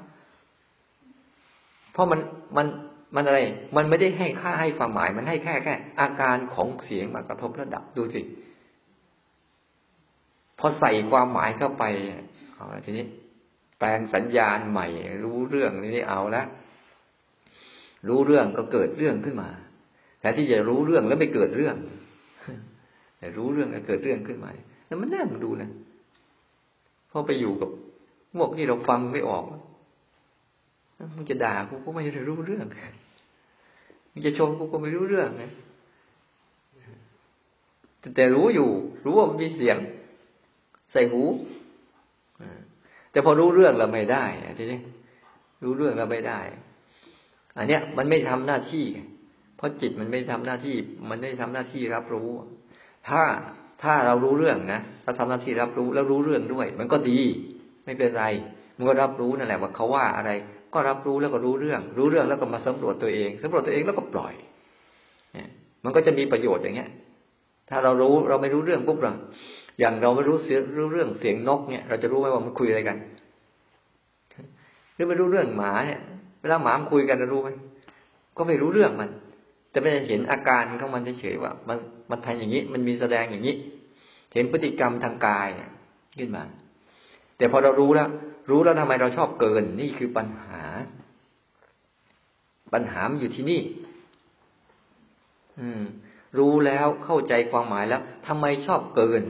[1.93, 2.21] เพราะมัน
[2.57, 2.67] มัน
[3.17, 3.39] มันอะไร
[3.77, 8.21] มันไม่ได้ให้ค่าให้ความหมาย มันให้แค่แค่ อาการของเสียงมากระทบระดับดูสิ
[10.61, 11.85] พอใส่ความหมายเข้าไป
[12.55, 13.07] เอาละทีนี้
[13.79, 14.87] แปลงสัญญาณใหม่
[15.25, 16.43] รู้เรื่องนี่เอาละ
[18.09, 19.51] รู้เรื่องก็เกิดเรื่องขึ้นมา
[20.21, 21.77] แต่ที่จะรู้เรื่องแล้วไม่เกิดเรื่อง
[23.19, 24.51] แต่รู้เรื่องแล้วเกิดเรื่องขึ้นมา
[24.87, 25.71] แล้วมันน่ามึงดูนะ
[27.11, 27.71] พอไปอยู่กับ
[28.37, 29.45] พวกที่เราฟังไม่ออก
[31.17, 32.67] มึงจะด่ากูก็ไม่รู้เรื่อง
[34.13, 35.51] มึงจะชมกูก็ไม่รู้เรื่องนะ
[38.17, 38.69] แต่รู้อยู่
[39.05, 39.77] รู้ว่ามันมีเสียง
[40.93, 41.23] ใส่หู
[43.11, 44.25] แต่พอรู้เรื่องเราไม่ได้
[44.59, 44.81] ทีนี้
[45.63, 46.41] รู้เรื่องเราไม่ได้
[47.57, 48.85] อันเนี้ยมันไม่ทำหน้าที่
[49.57, 50.77] เพราะจิตมันไม่ทำหน้าที่
[51.11, 52.29] มันไม่ทำหน้าที่รับรู้
[53.09, 53.23] ถ้า
[53.83, 57.21] ถ้าเรารู้เรื่องนะเราทำหน้าที่รับรู้แล้วรู้เรื่องด้วย มันก็ดี
[57.85, 58.25] ไม่เป็นไร
[58.77, 60.31] มันก็รับรู้นั่นแหละว่าเขาว่าอะไร
[60.75, 64.35] ก็รับรู้แล้วก็รู้เรื่อง รู้เรื่องแล้วก็มาสำรวจตัวเองสำรวจตัวเองแล้วก็ปล่อย
[65.35, 65.49] เนี่ย
[65.85, 66.91] มันก็จะมีประโยชน์อย่างเงี้ย
[67.69, 69.13] ถ้าเรารู้เราไม่รู้เรื่องปุ๊บเรา
[69.81, 72.97] อย่างเราไม่รู้เสียรู้เรื่องเสียงนกเนี่ย เราจะรู้ไหมว่ามันคุยอะไรกัน
[74.95, 76.01] หรือไม่รู้เรื่องหมาเนี่ย
[76.41, 77.49] เวลาหมาคุยกันเรารู้ไหม
[78.37, 79.11] ก็ไม่รู้เรื่องมัน
[79.71, 81.79] แต่ไม่เห็นอาการของมันเฉยๆว่า มัน
[82.11, 83.57] มันทำอย่างนี้ มันมีแสดงอย่างนี้
[84.35, 85.49] เห็นพฤติกรรมทางกาย
[86.19, 86.43] ขึ้นมา
[87.37, 88.09] แต่พอเรารู้แล้ว
[88.51, 90.63] รู้แล้วทำไมเราชอบเกิน นี่คือปัญหา
[92.73, 93.61] ปัญหามันอยู่ที่นี่
[95.61, 95.83] อืม
[96.39, 99.23] รู้แล้วเข้าใจความหมายแล้วทำไมชอบเกิน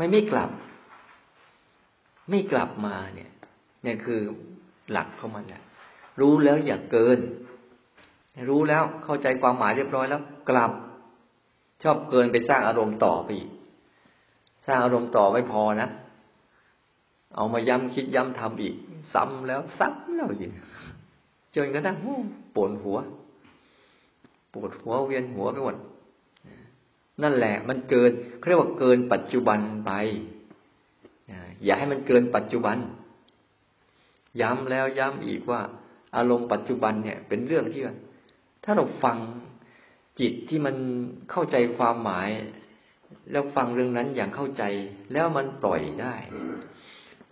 [0.00, 0.50] ไม่ไม่กลับ
[2.30, 3.30] ไม่กลับมาเนี่ย
[3.82, 4.20] เนี่ยคือ
[4.90, 5.62] หลักของมันแหละ
[6.20, 7.18] รู้แล้วอย่าเกิน
[8.48, 10.72] รู้แล้วเข้าใจความหมายเรียบร้อยแล้ว กลับ
[11.82, 13.50] ชอบเกินไปสร้างอารมณ์ต่อไปอีก
[14.66, 15.88] สร้างอารมณ์ต่อไม่พอนะ
[17.36, 18.74] เอามาย้ำคิดย้ำทำอีก
[19.14, 20.52] ซ้ำแล้วซ้ำแล้วอีก
[21.54, 21.96] จนกระทั่ง
[22.54, 22.98] ปวดหัว
[24.54, 25.76] ปวดหัวเวียนหัวไปหมด
[27.22, 29.92] นั่นแหละ มันเกินเขาเรียกว่าเกินปัจจุบันไป
[31.64, 32.78] อย่าให้มันเกินปัจจุบัน
[34.40, 35.60] ย้ำแล้วย้ำอีกว่า
[36.16, 37.82] อารมณ์ปัจจุบันเนี่ย เป็นเรื่องที่
[38.64, 39.16] ถ้าเราฟัง
[40.20, 40.76] จิตที่มัน
[41.30, 42.28] เข้าใจความหมาย
[43.32, 44.64] แล้วฟังเรื่องนั้นอย่างเข้าใจ
[45.12, 46.14] แล้วมันปล่อยได้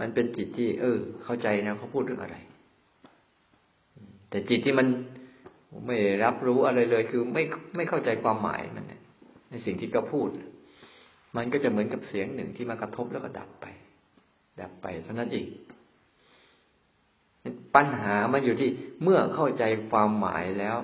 [0.00, 2.36] มันเป็นจิตที่ เออ เข้าใจนะเขาพูดเรื่องอะไร
[4.30, 4.86] แต่จิตที่มัน
[5.86, 7.42] ไม่รับรู้อะไรเลย คือไม่
[7.76, 8.84] ไม่เข้าใจความหมายมัน
[9.50, 10.28] ในสิ่งที่เขาพูด
[11.36, 13.66] มันก็จะเหมือนกับเสียงหนึ่งที่มากระทบแล้วก็ดับไป
[14.60, 15.46] ดับไปเท่านั้นเอง
[17.74, 18.70] ปัญหามันอยู่ที่
[19.02, 20.78] เมื่อเข้าใจความหมายแล้ว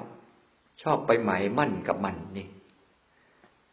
[0.83, 2.47] ชอบไปหมายมั่นกับมันนี่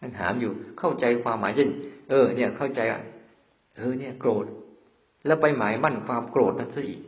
[0.01, 1.69] ปัญหาอยู่เข้าใจความหมายเช่น
[2.09, 3.01] เออ เนี่ยเข้าใจอะ
[3.77, 4.45] เออเนี่ยโกรธ
[5.25, 7.01] แล้วไปหมายมั่นความโกรธนั้นซะอีก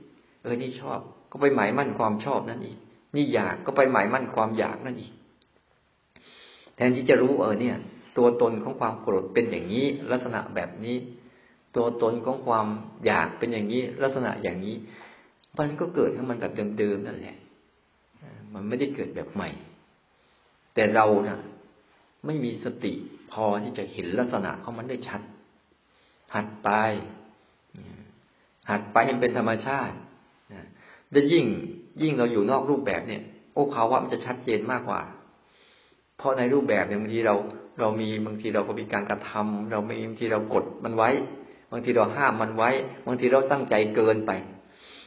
[0.44, 1.00] เออนี่ชอบ
[1.32, 2.78] ก็ไปหมายมั่นความชอบนั้นอีก
[3.16, 5.14] นี่อยากก็ไปหมายมั่นความอยากนั่นอีก
[6.76, 7.78] แทนที่จะรู้เออเนี่ย
[8.18, 10.98] ตัวตนของความโกรธเป็นอย่างนี้ ลักษณะแบบนี้
[11.76, 12.68] ตัวตนของความ
[13.06, 14.76] อยากเป็นอย่างนี้ ลักษณะอย่างนี้
[15.60, 17.38] มันก็เกิดขึ้นมันแบบเดิมๆนั่นแหละ
[18.54, 19.50] มันไม่ได้เกิดแบบใหม่
[20.74, 21.40] แต่เรานะ่ะ
[22.26, 22.94] ไม่มีสติ
[23.32, 25.22] พอที่จะเห็นลักษณะของมันได้ชัด
[26.34, 26.70] หัดไป
[28.70, 29.96] หัดไปให้เป็นธรรมชาติ
[31.12, 31.46] และยิ่ง
[32.02, 33.22] ยิ่งเราอยู่นอกรูปแบบเนี่ย
[33.54, 35.02] โอ้ภาวะมันจะชัดเจนมากกว่า
[36.18, 37.36] เพราะในรูปแบบเนี่ยบางทีเรา
[37.80, 41.10] เรามีบางทีเราก็มีการกระทำเราไม่บางทีเรากดมันไว้
[41.72, 42.70] บางทีเราห้ามมันไว้
[43.08, 44.32] บางทีเราตั้งใจเกินไป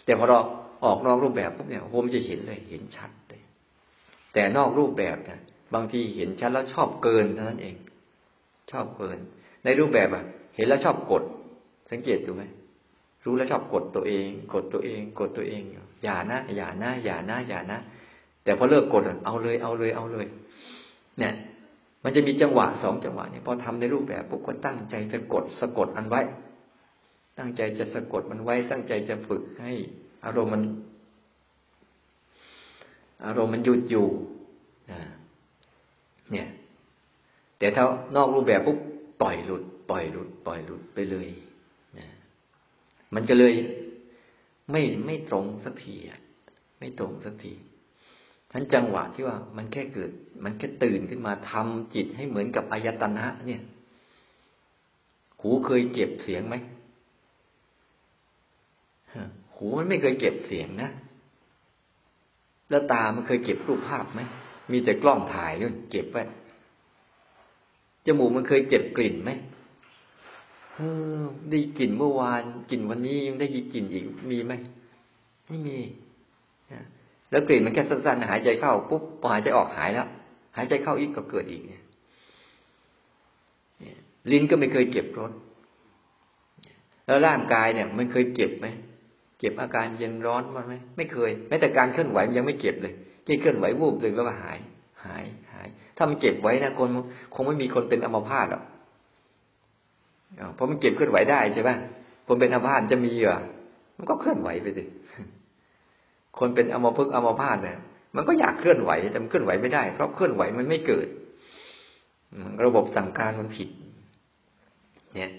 [0.05, 0.39] แต่พอเรา
[0.85, 3.43] ออกนอกรูปแบบปุ๊บเนี่ยโฮมจะเห็นเลยเห็นชัดเลย
[4.33, 5.41] แต่นอกรูปแบบเนี่ย
[5.75, 7.77] บางทีเห็นชัดแล้วชอบเกินเท่านั้นเอง
[8.71, 9.19] ชอบเกิน
[9.65, 10.25] ในรูปแบบอะ
[10.57, 11.23] เห็นแล้วชอบกด
[11.91, 12.45] สังเกตดูไหม
[13.25, 15.63] รู้แล้วชอบกดตัวเอง กดตัวเอง กดตัวเอง
[16.03, 17.79] อย่านะอย่านะอย่านะอย่านะ
[18.45, 20.27] แต่พอเลิกกดเอาเลยเอาเลยเอาเลย
[21.19, 21.35] เนี่ย
[22.05, 26.23] มันจะมีจังหวะสองจังหวะเนี่ยพอทำในรูปแบบปุ๊บก็ตั้งใจจะกดสะกดอันไว้
[27.39, 29.73] ตั้งใจจะสะกดมันไว้ ตั้งใจจะฝึกให้
[30.25, 30.63] อารมณ์มัน
[33.27, 34.07] อารมณ์มันหยุดอยู่
[36.33, 36.49] เนี่ย
[37.59, 37.85] แต่ถ้า
[38.17, 38.79] นอกรูปแบบปุ๊บ
[39.23, 41.29] ปล่อยหลุด ปล่อยหลุด ปล่อยหลุดไปเลย
[41.99, 42.07] นะ
[43.15, 43.55] มันก็เลย
[44.71, 46.21] ไม่ไม่ตรงสักทีอะ
[46.79, 47.53] ไม่ตรงสักที
[48.53, 50.11] ทั้นจังหวะที่ว่ามันแค่เกิด
[50.45, 53.63] มันแค่ตื่นขึ้นมาทำจิตให้เหมือนกับอายตนะ เนี่ย
[55.41, 56.57] หูเคยเก็บเสียงไหม
[59.55, 60.91] หูมันไม่เคยเก็บเสียงนะ
[62.71, 64.21] แล้วตามันเคยเก็บรูปภาพไหม
[64.73, 66.23] มีแต่กล้องถ่ายนู่นเก็บไว้
[68.07, 69.31] จมูกมันเคยเก็บกลิ่นไหม
[70.75, 70.79] เอ
[71.19, 74.53] อได้กลิ่นเมื่อวานกลิ่นวันนี้ยังได้ยินกลิ่นอีกมีไหม
[75.49, 75.79] ไม่มี
[77.31, 80.09] แล้วกลิ่นมันแค่สั้นๆหายใจเข้าปุ๊บพอหายใจออกหายแล้ว
[80.57, 81.83] หายใจเข้าอีกก็เกิดอีกเนี่ย
[84.31, 85.33] ลิ้นก็ไม่เคยเก็บรส
[87.07, 88.67] แล้วร่างกายเนี่ยมันเคยเก็บไหม
[89.39, 94.59] เก็บอาการเย็นร้อนมันไหมไม่เคยแม้แต่การเคลื่อนไหวมันยังไม่เก็บเลยแค่เคลื่อนไหววูบหนึ่งแล้วก็หาย
[95.05, 96.89] หายหาย ถ้ามันเก็บไว้นะคน
[97.35, 98.63] คงไม่มีคนเป็นอัมพาตหรอก
[100.55, 101.71] เพราะมันเก็บเคลื่อนไหวได้ใช่ไหม
[102.27, 103.39] คนเป็นอัมพาตจะมีเหรอ
[103.99, 104.83] มันก็เคลื่อนไหวไปสิ
[106.39, 107.79] คนเป็นอมพฤกอมพาตเนี่ย
[108.17, 111.07] มันก็อยากเคลื่อนไหวแต่มันเคลื่อนไหวไม่ได้ เพราะเคลื่อนไหวมันไม่เกิด
[112.65, 113.69] ระบบสั่งการมันผิด
[115.15, 115.31] เนี่ย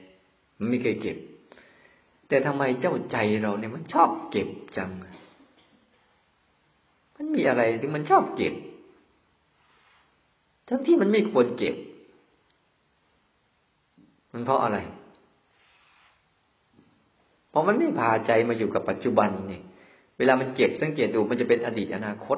[0.60, 1.18] มันไม่เคยเก็บ
[2.28, 4.90] แต่ทำไมเจ้าใจเราเนี่ยมันชอบเก็บจัง
[7.16, 8.54] มันมีอะไรที่มันชอบเก็บ
[10.68, 11.76] ทั้งที่มันไม่ควรเก็บ
[14.32, 14.78] มันเพราะอะไร
[17.50, 19.62] เพราะมันไม่พาใจมาอยู่กับปัจจุบันนี่
[20.18, 22.38] เวลามันเก็บสังเกตดูมันจะเป็นอดีตอนาคต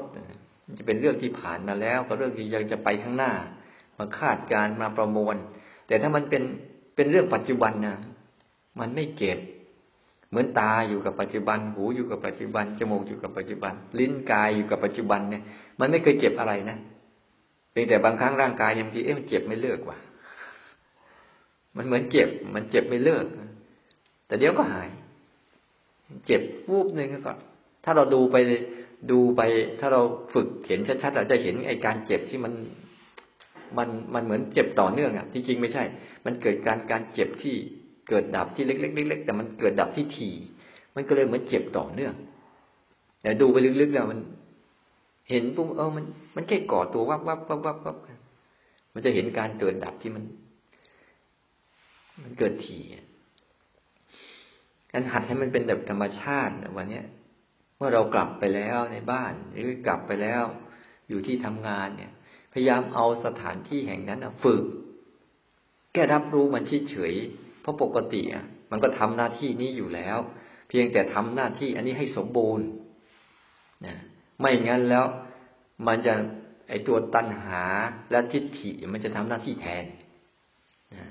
[0.65, 3.31] มันจะเป็นเรื่องที่ผ่านมาแล้วกับเรื่องที่ยังจะไปข้างหน้า
[3.97, 5.35] มาคาดการมาประมวล
[5.87, 6.43] แต่ถ้ามันเป็น
[6.95, 7.95] เป็นเรื่องปัจจุบันนะ
[8.79, 9.39] มันไม่เก็บ
[10.29, 15.43] เหมือนตาอยู่กับปัจจุบัน หูอยู่กับปัจจุบันจมูกอยู่กับปัจจุบัน ลิ้นกายอยู่กับปัจจุบันเนี่ย
[15.79, 16.77] มันไม่เคยเก็บอะไรนะ
[17.71, 19.97] เพียงแต่บางครั้งร่างกายยังทีเอ๊ะมันเจ็บไม่เลิกว่ะ
[21.77, 23.25] มันเหมือนเจ็บ มันเจ็บไม่เลิก
[24.27, 24.89] แต่เดี๋ยวก็หาย
[26.25, 27.33] เจ็บวูบหนึ่งก็
[27.83, 28.35] ถ้าเราดูไป
[29.11, 29.41] ดูไป
[29.79, 30.01] ถ้าเรา
[30.33, 32.53] ฝึกเห็นชัดๆเราจะเห็นไอ้การเจ็บที่มัน
[33.77, 35.83] มันมันเหมือนเจ็บต่อเนื่องอะที่จริงไม่ใช่
[36.25, 37.55] มันเกิดการการเจ็บที่
[38.09, 40.29] เกิดดับที่เล็กๆเล็กๆแต่มันเกิดดับที่ที
[40.95, 42.13] มันก็เลยเหมือนเจ็บต่อเนื่อง
[43.21, 44.19] แต่ดูไปลึกๆแล้วมัน
[45.29, 47.97] เห็นปุ๊บเออมันมันแค่ก่อตัววับวับวับวับวับ
[48.93, 50.23] มันจะเห็นการเกิดดับที่มัน
[52.23, 52.83] มันเกิดถี่
[54.91, 57.01] การหัดให้มันเป็นแบบธรรมชาติวันนี้
[57.79, 60.43] เมื่อเรากลับไปแล้วในบ้านหรือกลับไปแล้ว
[61.09, 62.11] อยู่ที่ทำงานเนี่ย
[62.53, 64.63] พยายามเอาสถานที่แห่งนั้นฝึก
[65.93, 67.13] แก้รับรู้มันเฉย
[67.61, 70.17] เพราะปกติอะมันก็ทำหน้าที่นี้อยู่แล้ว
[70.69, 72.67] เพียงแต่ทำหน้าที่อันนี้ให้สมบูรณ์
[73.85, 73.95] นะ
[74.39, 75.05] ไม่งั้นแล้ว
[75.87, 76.13] มันจะ
[76.69, 77.63] ไอตัวตัณหา
[78.11, 79.85] และทิฏฐิมันจะทำหน้าที่แทน
[80.95, 81.05] นะ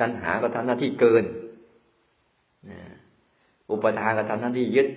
[0.00, 1.24] ตัณหาก็ทำหน้าที่เกิน
[2.70, 2.80] นะ
[3.70, 4.88] อุปทานก็ทำหน้าที่ยึด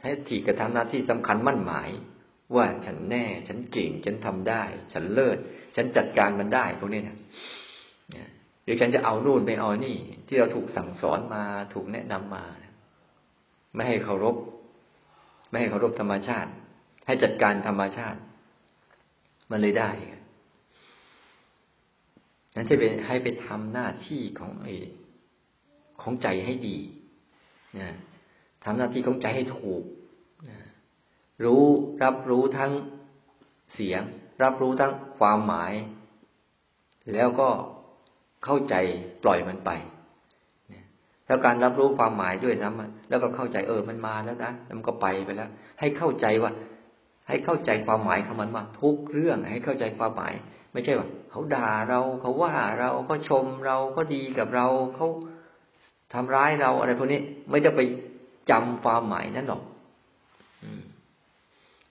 [0.00, 1.90] แท้ที่ก็ทำหน้าที่สำคัญมั่นหมาย
[2.56, 5.38] ว่าฉันแน่ ฉันเก่ง ฉันทำได้ ฉันเลิศ
[5.76, 7.18] ฉันจัดการมันได้พวกนี้นะ
[8.64, 12.44] หรือฉันจะเอานู่นไปเอานี่ ที่เราถูกสั่งสอนมาถูกแนะนำมา
[13.74, 14.36] ไม่ให้เคารพ
[15.48, 16.50] ไม่ให้เคารพธรรมชาติ
[17.06, 18.20] ให้จัดการธรรมชาติ
[19.50, 19.90] มันเลยได้
[22.54, 24.68] นั้นจะเป็นให้ไปทำหน้าที่ของไอ
[26.00, 26.78] ของใจให้ดี
[27.78, 27.90] นะ
[28.64, 29.82] ทำหน้าที่ของใจให้ถูก
[31.44, 31.64] รู้
[32.02, 32.72] รับรู้ทั้ง
[33.74, 34.02] เสียง
[34.42, 35.72] รับรู้ทั้งความหมาย
[37.12, 37.48] แล้วก็
[38.44, 38.74] เข้าใจ
[39.22, 39.70] ปล่อยมันไป
[41.26, 42.72] แล้วการรับรู้ความหมายด้วยนะ
[43.08, 45.48] แล้วก็เข้าใจเออมันมาแล้วนะมันก็ไปไปแล้ว
[45.80, 46.52] ให้เข้าใจว่า
[47.28, 50.34] ให้เข้าใจความหมายของมันว่าทุกเรื่องให้เข้าใจความหมาย
[50.72, 55.08] ไม่ใช่ว่าเขาด่าเราเขาว่าเราเขาชมเราเขาดีกับเราเขา
[56.12, 57.20] ทำร้ายเราอะไรพวกนี้
[57.50, 57.80] ไม่ได้ไป
[58.50, 59.62] จำความหมายนั้นหรอก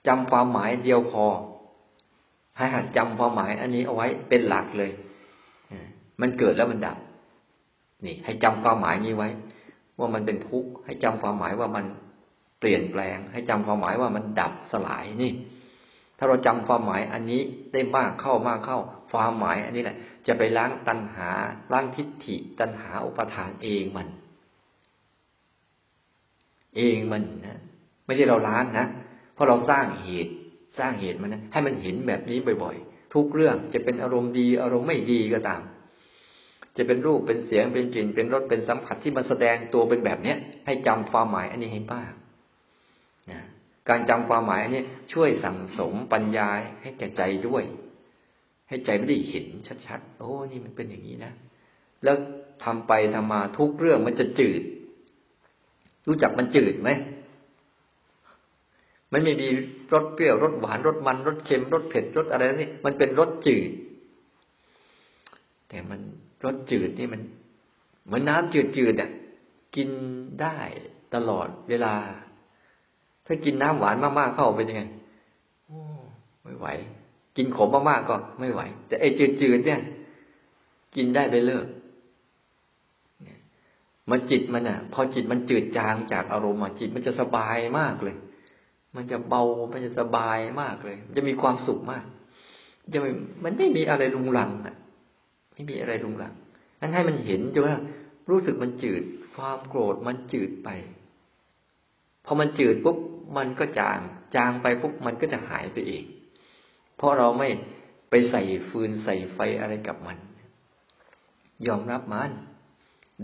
[0.06, 1.26] จำความหมายเดียวพอ
[2.56, 4.90] ให้หัดจำความหมาย อันนี้เอาไว้เป็นหลักเลย
[6.20, 6.98] มันเกิดแล้วมันดับ
[8.06, 9.28] นี่ ให้จำความหมายนี้ไว้
[9.98, 11.84] ว่ามันเป็นทุกข์ให้จำความหมายว่ามัน
[12.60, 15.32] เปลี่ยนแปลง ให้จำความหมายว่ามันดับสลายนี่
[16.18, 17.40] ถ้าเราจำความหมายอันนี้
[17.72, 18.78] ได้มากเข้ามากเข้า
[19.10, 19.96] ความหมายอันนี้แหละ
[20.26, 21.30] จะไปล้างตัณหา
[21.72, 24.08] ล้างทิฏฐิ ตัณหาอุปทานเองมัน
[26.76, 27.58] เองมันนะ
[28.06, 28.86] ไม่ใช่เราล้างนะ
[29.34, 30.32] เพราะเราสร้างเหตุ
[30.78, 35.62] สร้างเหตุมันนะให้มันเห็นแบบนี้บ่อย ๆ ทุกเรื่องจะเป็นอารมณ์ดี อารมณ์ไม่ดีก็ตาม
[36.76, 42.12] จะเป็นรูปเป็นเสียงเป็นกลิ่นเป็นรสเป็นสัมผัสที่มันแสดงตัวเป็นแบบเนี้ย ให้จำความหมายอันนี้ให้บ้าง
[43.30, 43.40] นะ
[43.88, 46.48] การจำความหมายอันนี้ช่วยสั่งสมปัญญา
[46.82, 47.64] ให้แก่ใจด้วย
[48.68, 49.46] ให้ใจไม่ได้เห็น
[49.86, 51.32] ชัดๆโอ้นี่มันเป็นอย่างนี้นะ
[52.04, 52.16] แล้ว
[52.64, 54.62] ทำไปทำมาทุกเรื่องมันจะจืด
[56.06, 56.90] รู้จักมันจืดไหม
[59.12, 59.48] มันไม่มี
[59.92, 63.70] รสเปรี้ยวรสหวานรสมันรสเค็มรสเผ็ดรสอะไรนี่มันเป็นรสจืด
[65.68, 66.00] แต่มัน
[66.44, 67.20] รสจืดนี่มัน
[68.04, 69.10] เหมือนน้ำจืดๆอะ
[69.76, 69.90] กิน
[70.40, 70.56] ได้
[71.14, 71.94] ตลอดเวลา
[73.26, 74.82] ถ้ากินน้ำหวานมากๆเข้าไปยังไง
[75.66, 75.78] โอ้
[76.42, 76.66] ไม่ไหว
[77.36, 79.08] กินขมมากๆก็ไม่ไหว แต่ไอ้
[79.42, 79.80] จืดๆเนี่ย
[80.96, 81.66] กินได้ไปเลิก
[84.10, 88.16] มันจิตมันอะ พอจิตมันจืดจางจากอารมณ์จิตมันจะสบายมากเลย
[88.96, 89.42] มันจะเบา
[89.72, 92.04] มันจะสบายมากเลย จะมีความสุขมาก
[92.92, 93.06] จะม,
[93.44, 94.76] มันไม่มีอะไรลุงหลังอะ
[95.52, 96.34] ไม่มีอะไรรุงรัง
[96.80, 97.76] นั้นให้มันเห็นจนว่า
[98.30, 99.02] รู้สึกมันจืด
[99.36, 100.68] ความโกรธมันจืดไป
[102.24, 102.98] พอมันจืดปุ๊บ
[103.36, 103.98] มันก็จาง
[104.36, 106.04] จางไปปุ๊บมันก็จะหายไปเอง
[106.96, 107.48] เพราะเราไม่
[108.10, 110.18] ไปใส่ฟืนใส่ไฟอะไรกับมัน
[111.66, 112.30] ยอมรับมัน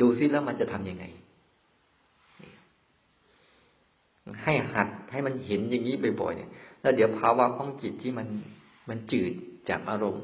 [0.00, 1.04] ดูซิแล้วมันจะทํำยังไง
[4.42, 8.26] ให้หัดให้มันเห็นอย่างนี้บ่อยๆเนี่ย แล้วเดี๋ยวภาวะของจิตที่มัน
[8.88, 9.32] มันจืด
[9.68, 10.22] จากอารมณ์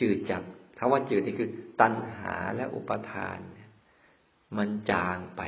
[0.00, 0.42] จืดจาก
[0.78, 1.48] คำว่าจืดนี่คือ
[1.80, 3.38] ตัณหาและอุปทาน
[4.56, 5.42] มันจางไป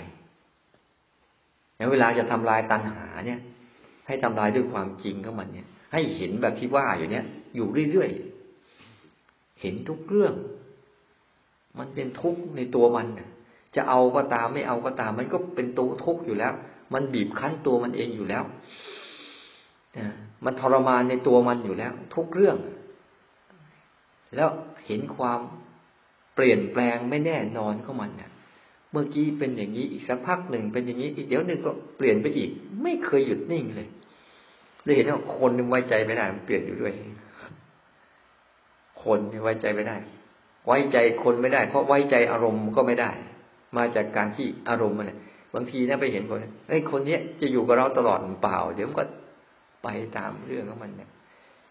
[1.77, 3.41] อย่างเวลาจะทำลายตัณหาเนี่ย
[4.07, 10.35] ให้ทำลายด้วยความจริงของมันเนี่ย ให้เห็นแบบที่ว่าอยู่เนี่ย อยู่เรื่อยๆ เห็นทุกเรื่อง
[11.79, 13.07] มันเป็นทุกข์ในตัวมัน
[13.77, 16.53] จะเอาก็ตามไม่เอาก็ตาม มันก็เป็นตัวทุกข์อยู่แล้ว
[16.93, 18.45] มันบีบคั้นตัวมันเองอยู่แล้ว
[20.45, 22.57] มันทรมานในตัวมันอยู่แล้ว ทุกเรื่อง
[24.37, 24.49] แล้ว
[24.87, 25.41] เห็นความ
[26.35, 28.31] เปลี่ยนแปลงไม่แน่นอนของมันเนี่ย
[28.91, 32.51] เมื่อกี้เป็นอย่างนี้อีกสักพักหนึ่งเป็นอย่างนี้อีกเดี๋ยวหนึ่งก็เปลี่ยนไปอีก
[32.83, 33.89] ไม่เคยหยุดนิ่งเลย
[34.83, 36.93] เลยเห็นว่าคนไว้ใจไม่ได้มันเปลี่ยนอยู่ด้วย
[39.03, 39.97] คนไว้ใจไม่ได้
[40.67, 43.11] ไว้ใจคนไม่ได้ เพราะไว้ใจอารมณ์ก็ไม่ได้
[43.77, 45.13] มาจากการที่อารมณ์มัน
[45.55, 49.05] บางทีนะไปเห็นคนไอ้คนเนี้ยจะอยู่กับเราตลอดเปล่า เดี๋ยวมันก็
[49.85, 51.11] ไปตามเรื่องของมันเนี่ย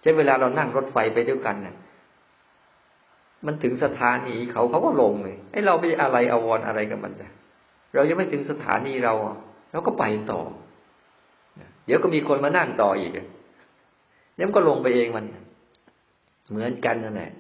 [0.02, 1.76] ใช้เวลาเรานั่งรถไฟไปด้วยกันเนี่ย
[3.46, 7.30] มันถึงสถานีเขาเขาก็ลงเลยไอ้เราไปอะไรอววรอะไรกับมันจ้ะ
[7.94, 9.14] เรายังไม่ถึงสถานีเรา
[9.72, 10.42] เราก็ไปต่อ
[11.86, 13.12] เดี๋ยวก็มีคนมานั่งต่ออีก
[14.36, 15.26] เดี๋ยวมันก็ลงไปเองมัน
[16.50, 17.32] เหมือนกันนั่นแหละ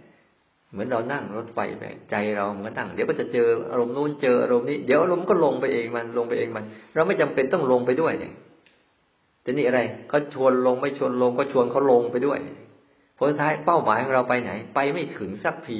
[0.73, 8.33] เหมือนเรานั่งรถไฟไปใจเราเหมือนนั่งเดี๋ยวก็จะเจออารมณ์นู้นเจออารมณ์นี้เดี๋ยวอารมณ์ก็ลงไปเองมันลงไปเองมัน เราไม่จำเป็นต้องลงไปด้วยเนี่ย
[9.41, 12.39] แต่นี่อะไรเขาชวนลงไม่ชวนลงก็ชวนเขาลงไปด้วย
[13.17, 15.79] ผลท้ายเป้าหมายของเราไปไหน ไปไม่ถึงสักที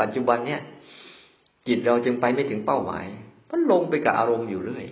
[0.00, 0.60] ปัจจุบันเนี่ย
[1.68, 3.06] จิตเราจึงไปไม่ถึงเป้าหมาย
[3.50, 4.86] มันลงไปกับอารมณ์อยู่เรื่อย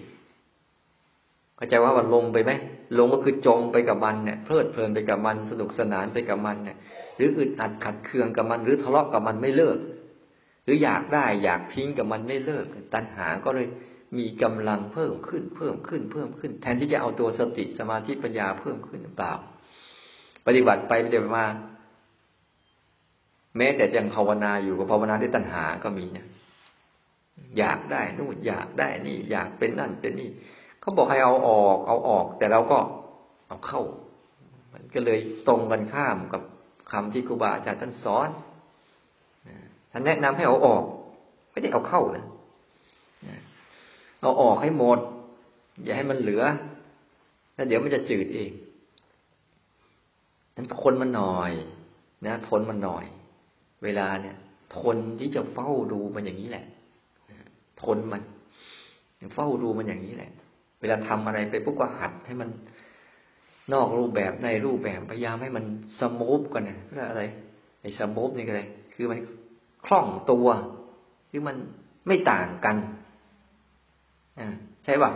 [1.56, 2.52] เข้าใจว่ามันลงไปไหม
[2.98, 6.76] ลงก็คือจมไปกับมันเนี่ยเพลิดเพลินไปกับมันสนุกสนานไปกับมันเนี่ย
[7.16, 9.78] หรืออึดอัดขัดเคืองกับมัน หรือทะเลาะกับมันไม่เลิก
[10.64, 13.66] หรืออยากได้อยากทิ้งกับมันไม่เลิก ตัณหาก็เลย
[14.18, 19.32] มีกำลังเพิ่มขึ้น เพิ่มขึ้น เพิ่มขึ้น แทนที่จะเอาตัวสติสมาธิปัญญาเพิ่มขึ้นหรือเปล่า
[20.46, 21.46] ปฏิบัติไปปฏิบัติมา
[23.56, 26.26] แม้แต่ยังภาวนาอยู่กับภาวนาด้วยตัณหาก็มีนะ
[27.58, 30.30] อยากได้นู่นอยากได้นี่ อยากเป็นนั่นเป็นนี่
[30.80, 32.78] เขาบอกให้เอาออก เอาออก แต่เราก็
[33.46, 33.82] เอาเข้า
[34.72, 36.42] มันก็เลยตรงกันข้ามกับ
[36.92, 38.28] คำที่ครูบาอาจารย์ท่านสอน
[39.92, 40.84] ท่านแนะนำให้เอาออก
[41.50, 42.26] ไม่ได้เอาเข้านะ
[44.22, 44.98] เอาออกให้หมด
[45.82, 46.42] อย่าให้มันเหลือ
[47.54, 48.50] แล้วเดี๋ยวมันจะจืดเอง
[50.56, 51.52] นั้นทนมันหน่อย
[52.26, 53.04] นะทนมันหน่อย
[53.84, 54.36] เวลาเนี่ย
[54.78, 56.64] ทนที่จะเฝ้าดูมันอย่างนี้แหละ
[57.82, 58.22] ทนมัน
[59.34, 60.30] เฝ้าดูมันอย่างนี้แหละ
[60.80, 62.48] เวลาทำอะไรไปปุ๊บก็หัดให้มัน
[63.72, 65.64] นอกรูปแบบในรูปแบบพยายามให้มัน
[66.00, 67.22] สมูฟกันนะเรียกอะไร
[67.80, 69.18] ไอ้สมูฟนี่ก็เลยคือมัน
[69.86, 70.48] คล่องตัว
[71.30, 71.56] คือมัน
[72.06, 72.76] ไม่ต่างกัน
[74.38, 74.48] อ่า
[74.84, 75.10] ใช่ป่ะ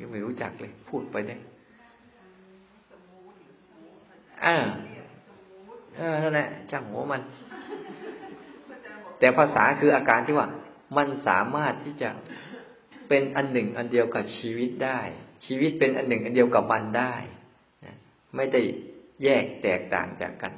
[0.00, 1.36] ยังไม่รู้จักเลย พูดไปได้
[4.44, 4.56] อ่า
[5.96, 7.22] เออนั่นแหละจ้างหัวมัน
[9.18, 10.48] แต่ภาษาคืออาการที่ว่า
[10.96, 12.10] มันสามารถที่จะ
[13.08, 15.00] เป็นอันหนึ่งอันเดียวกับชีวิตได้
[15.46, 17.14] ชีวิตเป็นอันหนึ่งอันเดียวกับมันได้
[18.36, 18.60] ไม่ได้
[19.24, 20.52] แยกแตกต่างจากกัน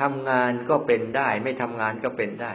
[0.00, 2.52] ทำงานก็เป็นได้ ไม่ทำงานก็เป็นได้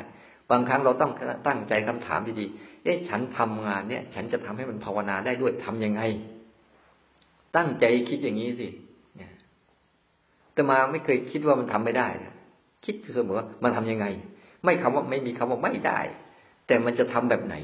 [0.50, 1.12] บางครั้งเราต้อง
[1.48, 6.02] ตั้งใจคำถามดีๆเอ๊ะฉันทำงานเนี่ย ฉันจะทำให้มันภาวนาได้ด้วยทํำยังไง
[7.56, 8.68] ตั้งใจคิดอย่างนี้สิ
[10.54, 12.08] แต่มาไม่เคยคิดว่ามันทำไม่ได้
[12.86, 14.06] คิดเสมอว่ามันทํำยังไง
[14.64, 16.00] ไม่คำว่าไม่มีคำว่าไม่ได้
[16.68, 17.56] แต่มันจะทำแบบไหน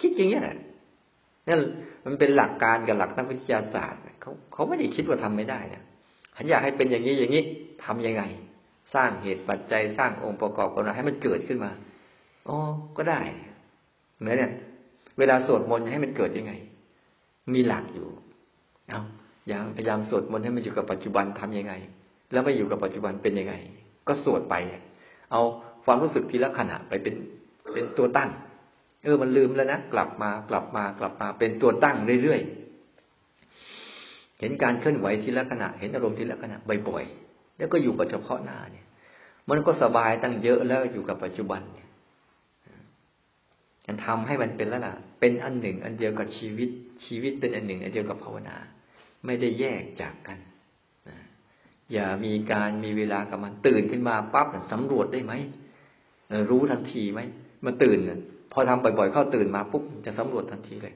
[0.00, 0.56] คิดอย่างนี้แหละ
[1.48, 1.60] นั่น
[2.06, 5.82] มันเป็นหลักการกับหลักทางวิทยาศาสตร์เขาเขาไม่ได้คิดว่าทำไม่ได้นะ
[6.36, 7.42] ฉันอยากให้เป็นอย่างนี้อย่างนี้
[7.84, 8.22] ทํำยังไง
[8.94, 11.70] สร้างเหตุปัจจัยสร้างองค์ประกอบกันให้มันเกิดขึ้นมา
[12.48, 12.56] อ๋อ
[12.96, 13.20] ก็ได้
[14.18, 14.52] เหมือนเนี่ย
[15.18, 16.52] เวลาสวดมนต์ให้มันเกิดยังไง
[17.54, 18.08] มีหลักอยู่
[18.88, 19.00] เอา
[19.48, 21.74] อย่าพยายามสวดมนต์ให้มันอยู่กับปัจจุบันทํำยังไง
[22.32, 23.54] แล้วไม่อยู่กับปัจจุบันเป็นยังไง
[24.08, 24.54] ก็สวดไป
[25.32, 25.42] เอา
[25.84, 27.14] ความรู้สึกทีละขณะไปเป็น
[27.72, 28.30] เป็นตัวตั้ง
[29.04, 36.56] เออมันลืมแล้วนะกลับมากลับมากลับมา เป็นตัวตั้งเรื่อยๆเห็นการเคลื่อนไหวทีละขณะ เห็นอารมณ์ทีละขณะ
[36.88, 38.86] บ่อยๆแล้วก็อยู่กับเฉพาะหน้าเนี่ย
[39.50, 41.88] มันก็สบายตั้งเยอะแล้วอยู่กับปัจจุบันเนี่ย
[43.84, 46.70] ฉันทำให้มันเป็นแล้วล่ะ เป็นอันหนึ่ง อันเดียวกับชีวิต
[47.04, 48.56] ชีวิตเป็นอันหนึ่ง อันเดียวกับภาวนา
[49.26, 50.38] ไม่ได้แยกจากกัน
[51.92, 55.32] อย่ามีการมีเวลากับมันตื่นขึ้นมาปั๊บสำรวจได้ไหม
[56.50, 57.20] รู้ทันทีไหม
[57.64, 57.98] มาตื่น
[58.52, 60.94] พอทำบ่อยๆเข้าตื่นมาปุ๊บจะสำรวจทันทีเลย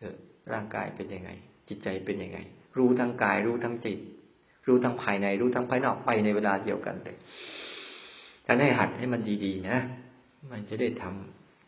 [0.00, 0.14] เออ
[0.52, 1.30] ร่างกายเป็นยังไง
[1.68, 2.38] จิตใจเป็นยังไง
[2.78, 3.98] รู้ทั้งกาย รู้ทั้งจิต
[4.66, 7.16] รู้ทั้งภายใน รู้ทั้งภายนอกไปในเวลาเดียวกันเลย
[8.46, 9.78] ถ้าให้หัดให้มันดีๆนะ
[10.50, 11.04] มันจะได้ท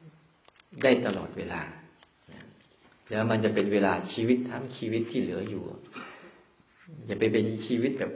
[0.08, 1.60] ำได้ตลอดเวลา
[3.10, 5.62] แล้วมันจะเป็นเวลาชีวิตทั้งชีวิตที่เหลืออยู่
[7.06, 8.12] อย่าไปเป็นชีวิตแบบ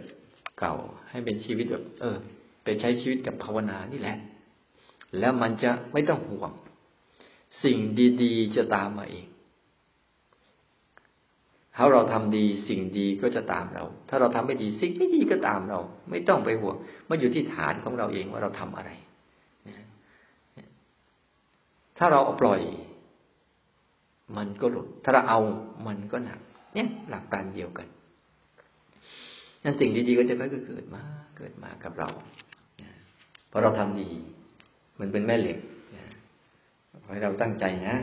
[0.59, 0.75] เก่า
[1.11, 2.16] ให้เป็นชีวิตแบบ เออ
[2.64, 4.16] ไปใช้ชีวิตกับภาวนานี่แหละ
[5.18, 6.51] แล้วมันจะไม่ต้องห่วง
[7.64, 7.78] สิ่ง
[8.22, 9.26] ดีๆจะตามมาเอง
[11.76, 15.78] ถ้าเราทำดีสิ่งดีก็จะตามเรา ถ้าเราทำไม่ดีสิ่งไม่ดีก็ตามเรา
[16.11, 16.76] ไม่ต้องไปห่วง
[17.09, 18.90] มันอยู่ที่ฐานของเราเองว่าเราทำอะไร
[21.98, 22.61] ถ้าเราเอาปล่อย
[24.36, 25.40] มันก็หลุด ถ้าเราเอา
[25.86, 26.40] มันก็หนัก
[26.74, 27.86] เนี่ยหลักการเดียวกัน
[29.64, 31.03] นั่นสิ่งดีๆก็จะค่อยๆเกิดมา
[31.36, 32.09] เกิดมากับเรา
[33.51, 34.11] พอเราทำดี
[35.01, 35.59] มันเป็นแม่เหล็ก
[37.22, 37.96] เราตั้งใจนะ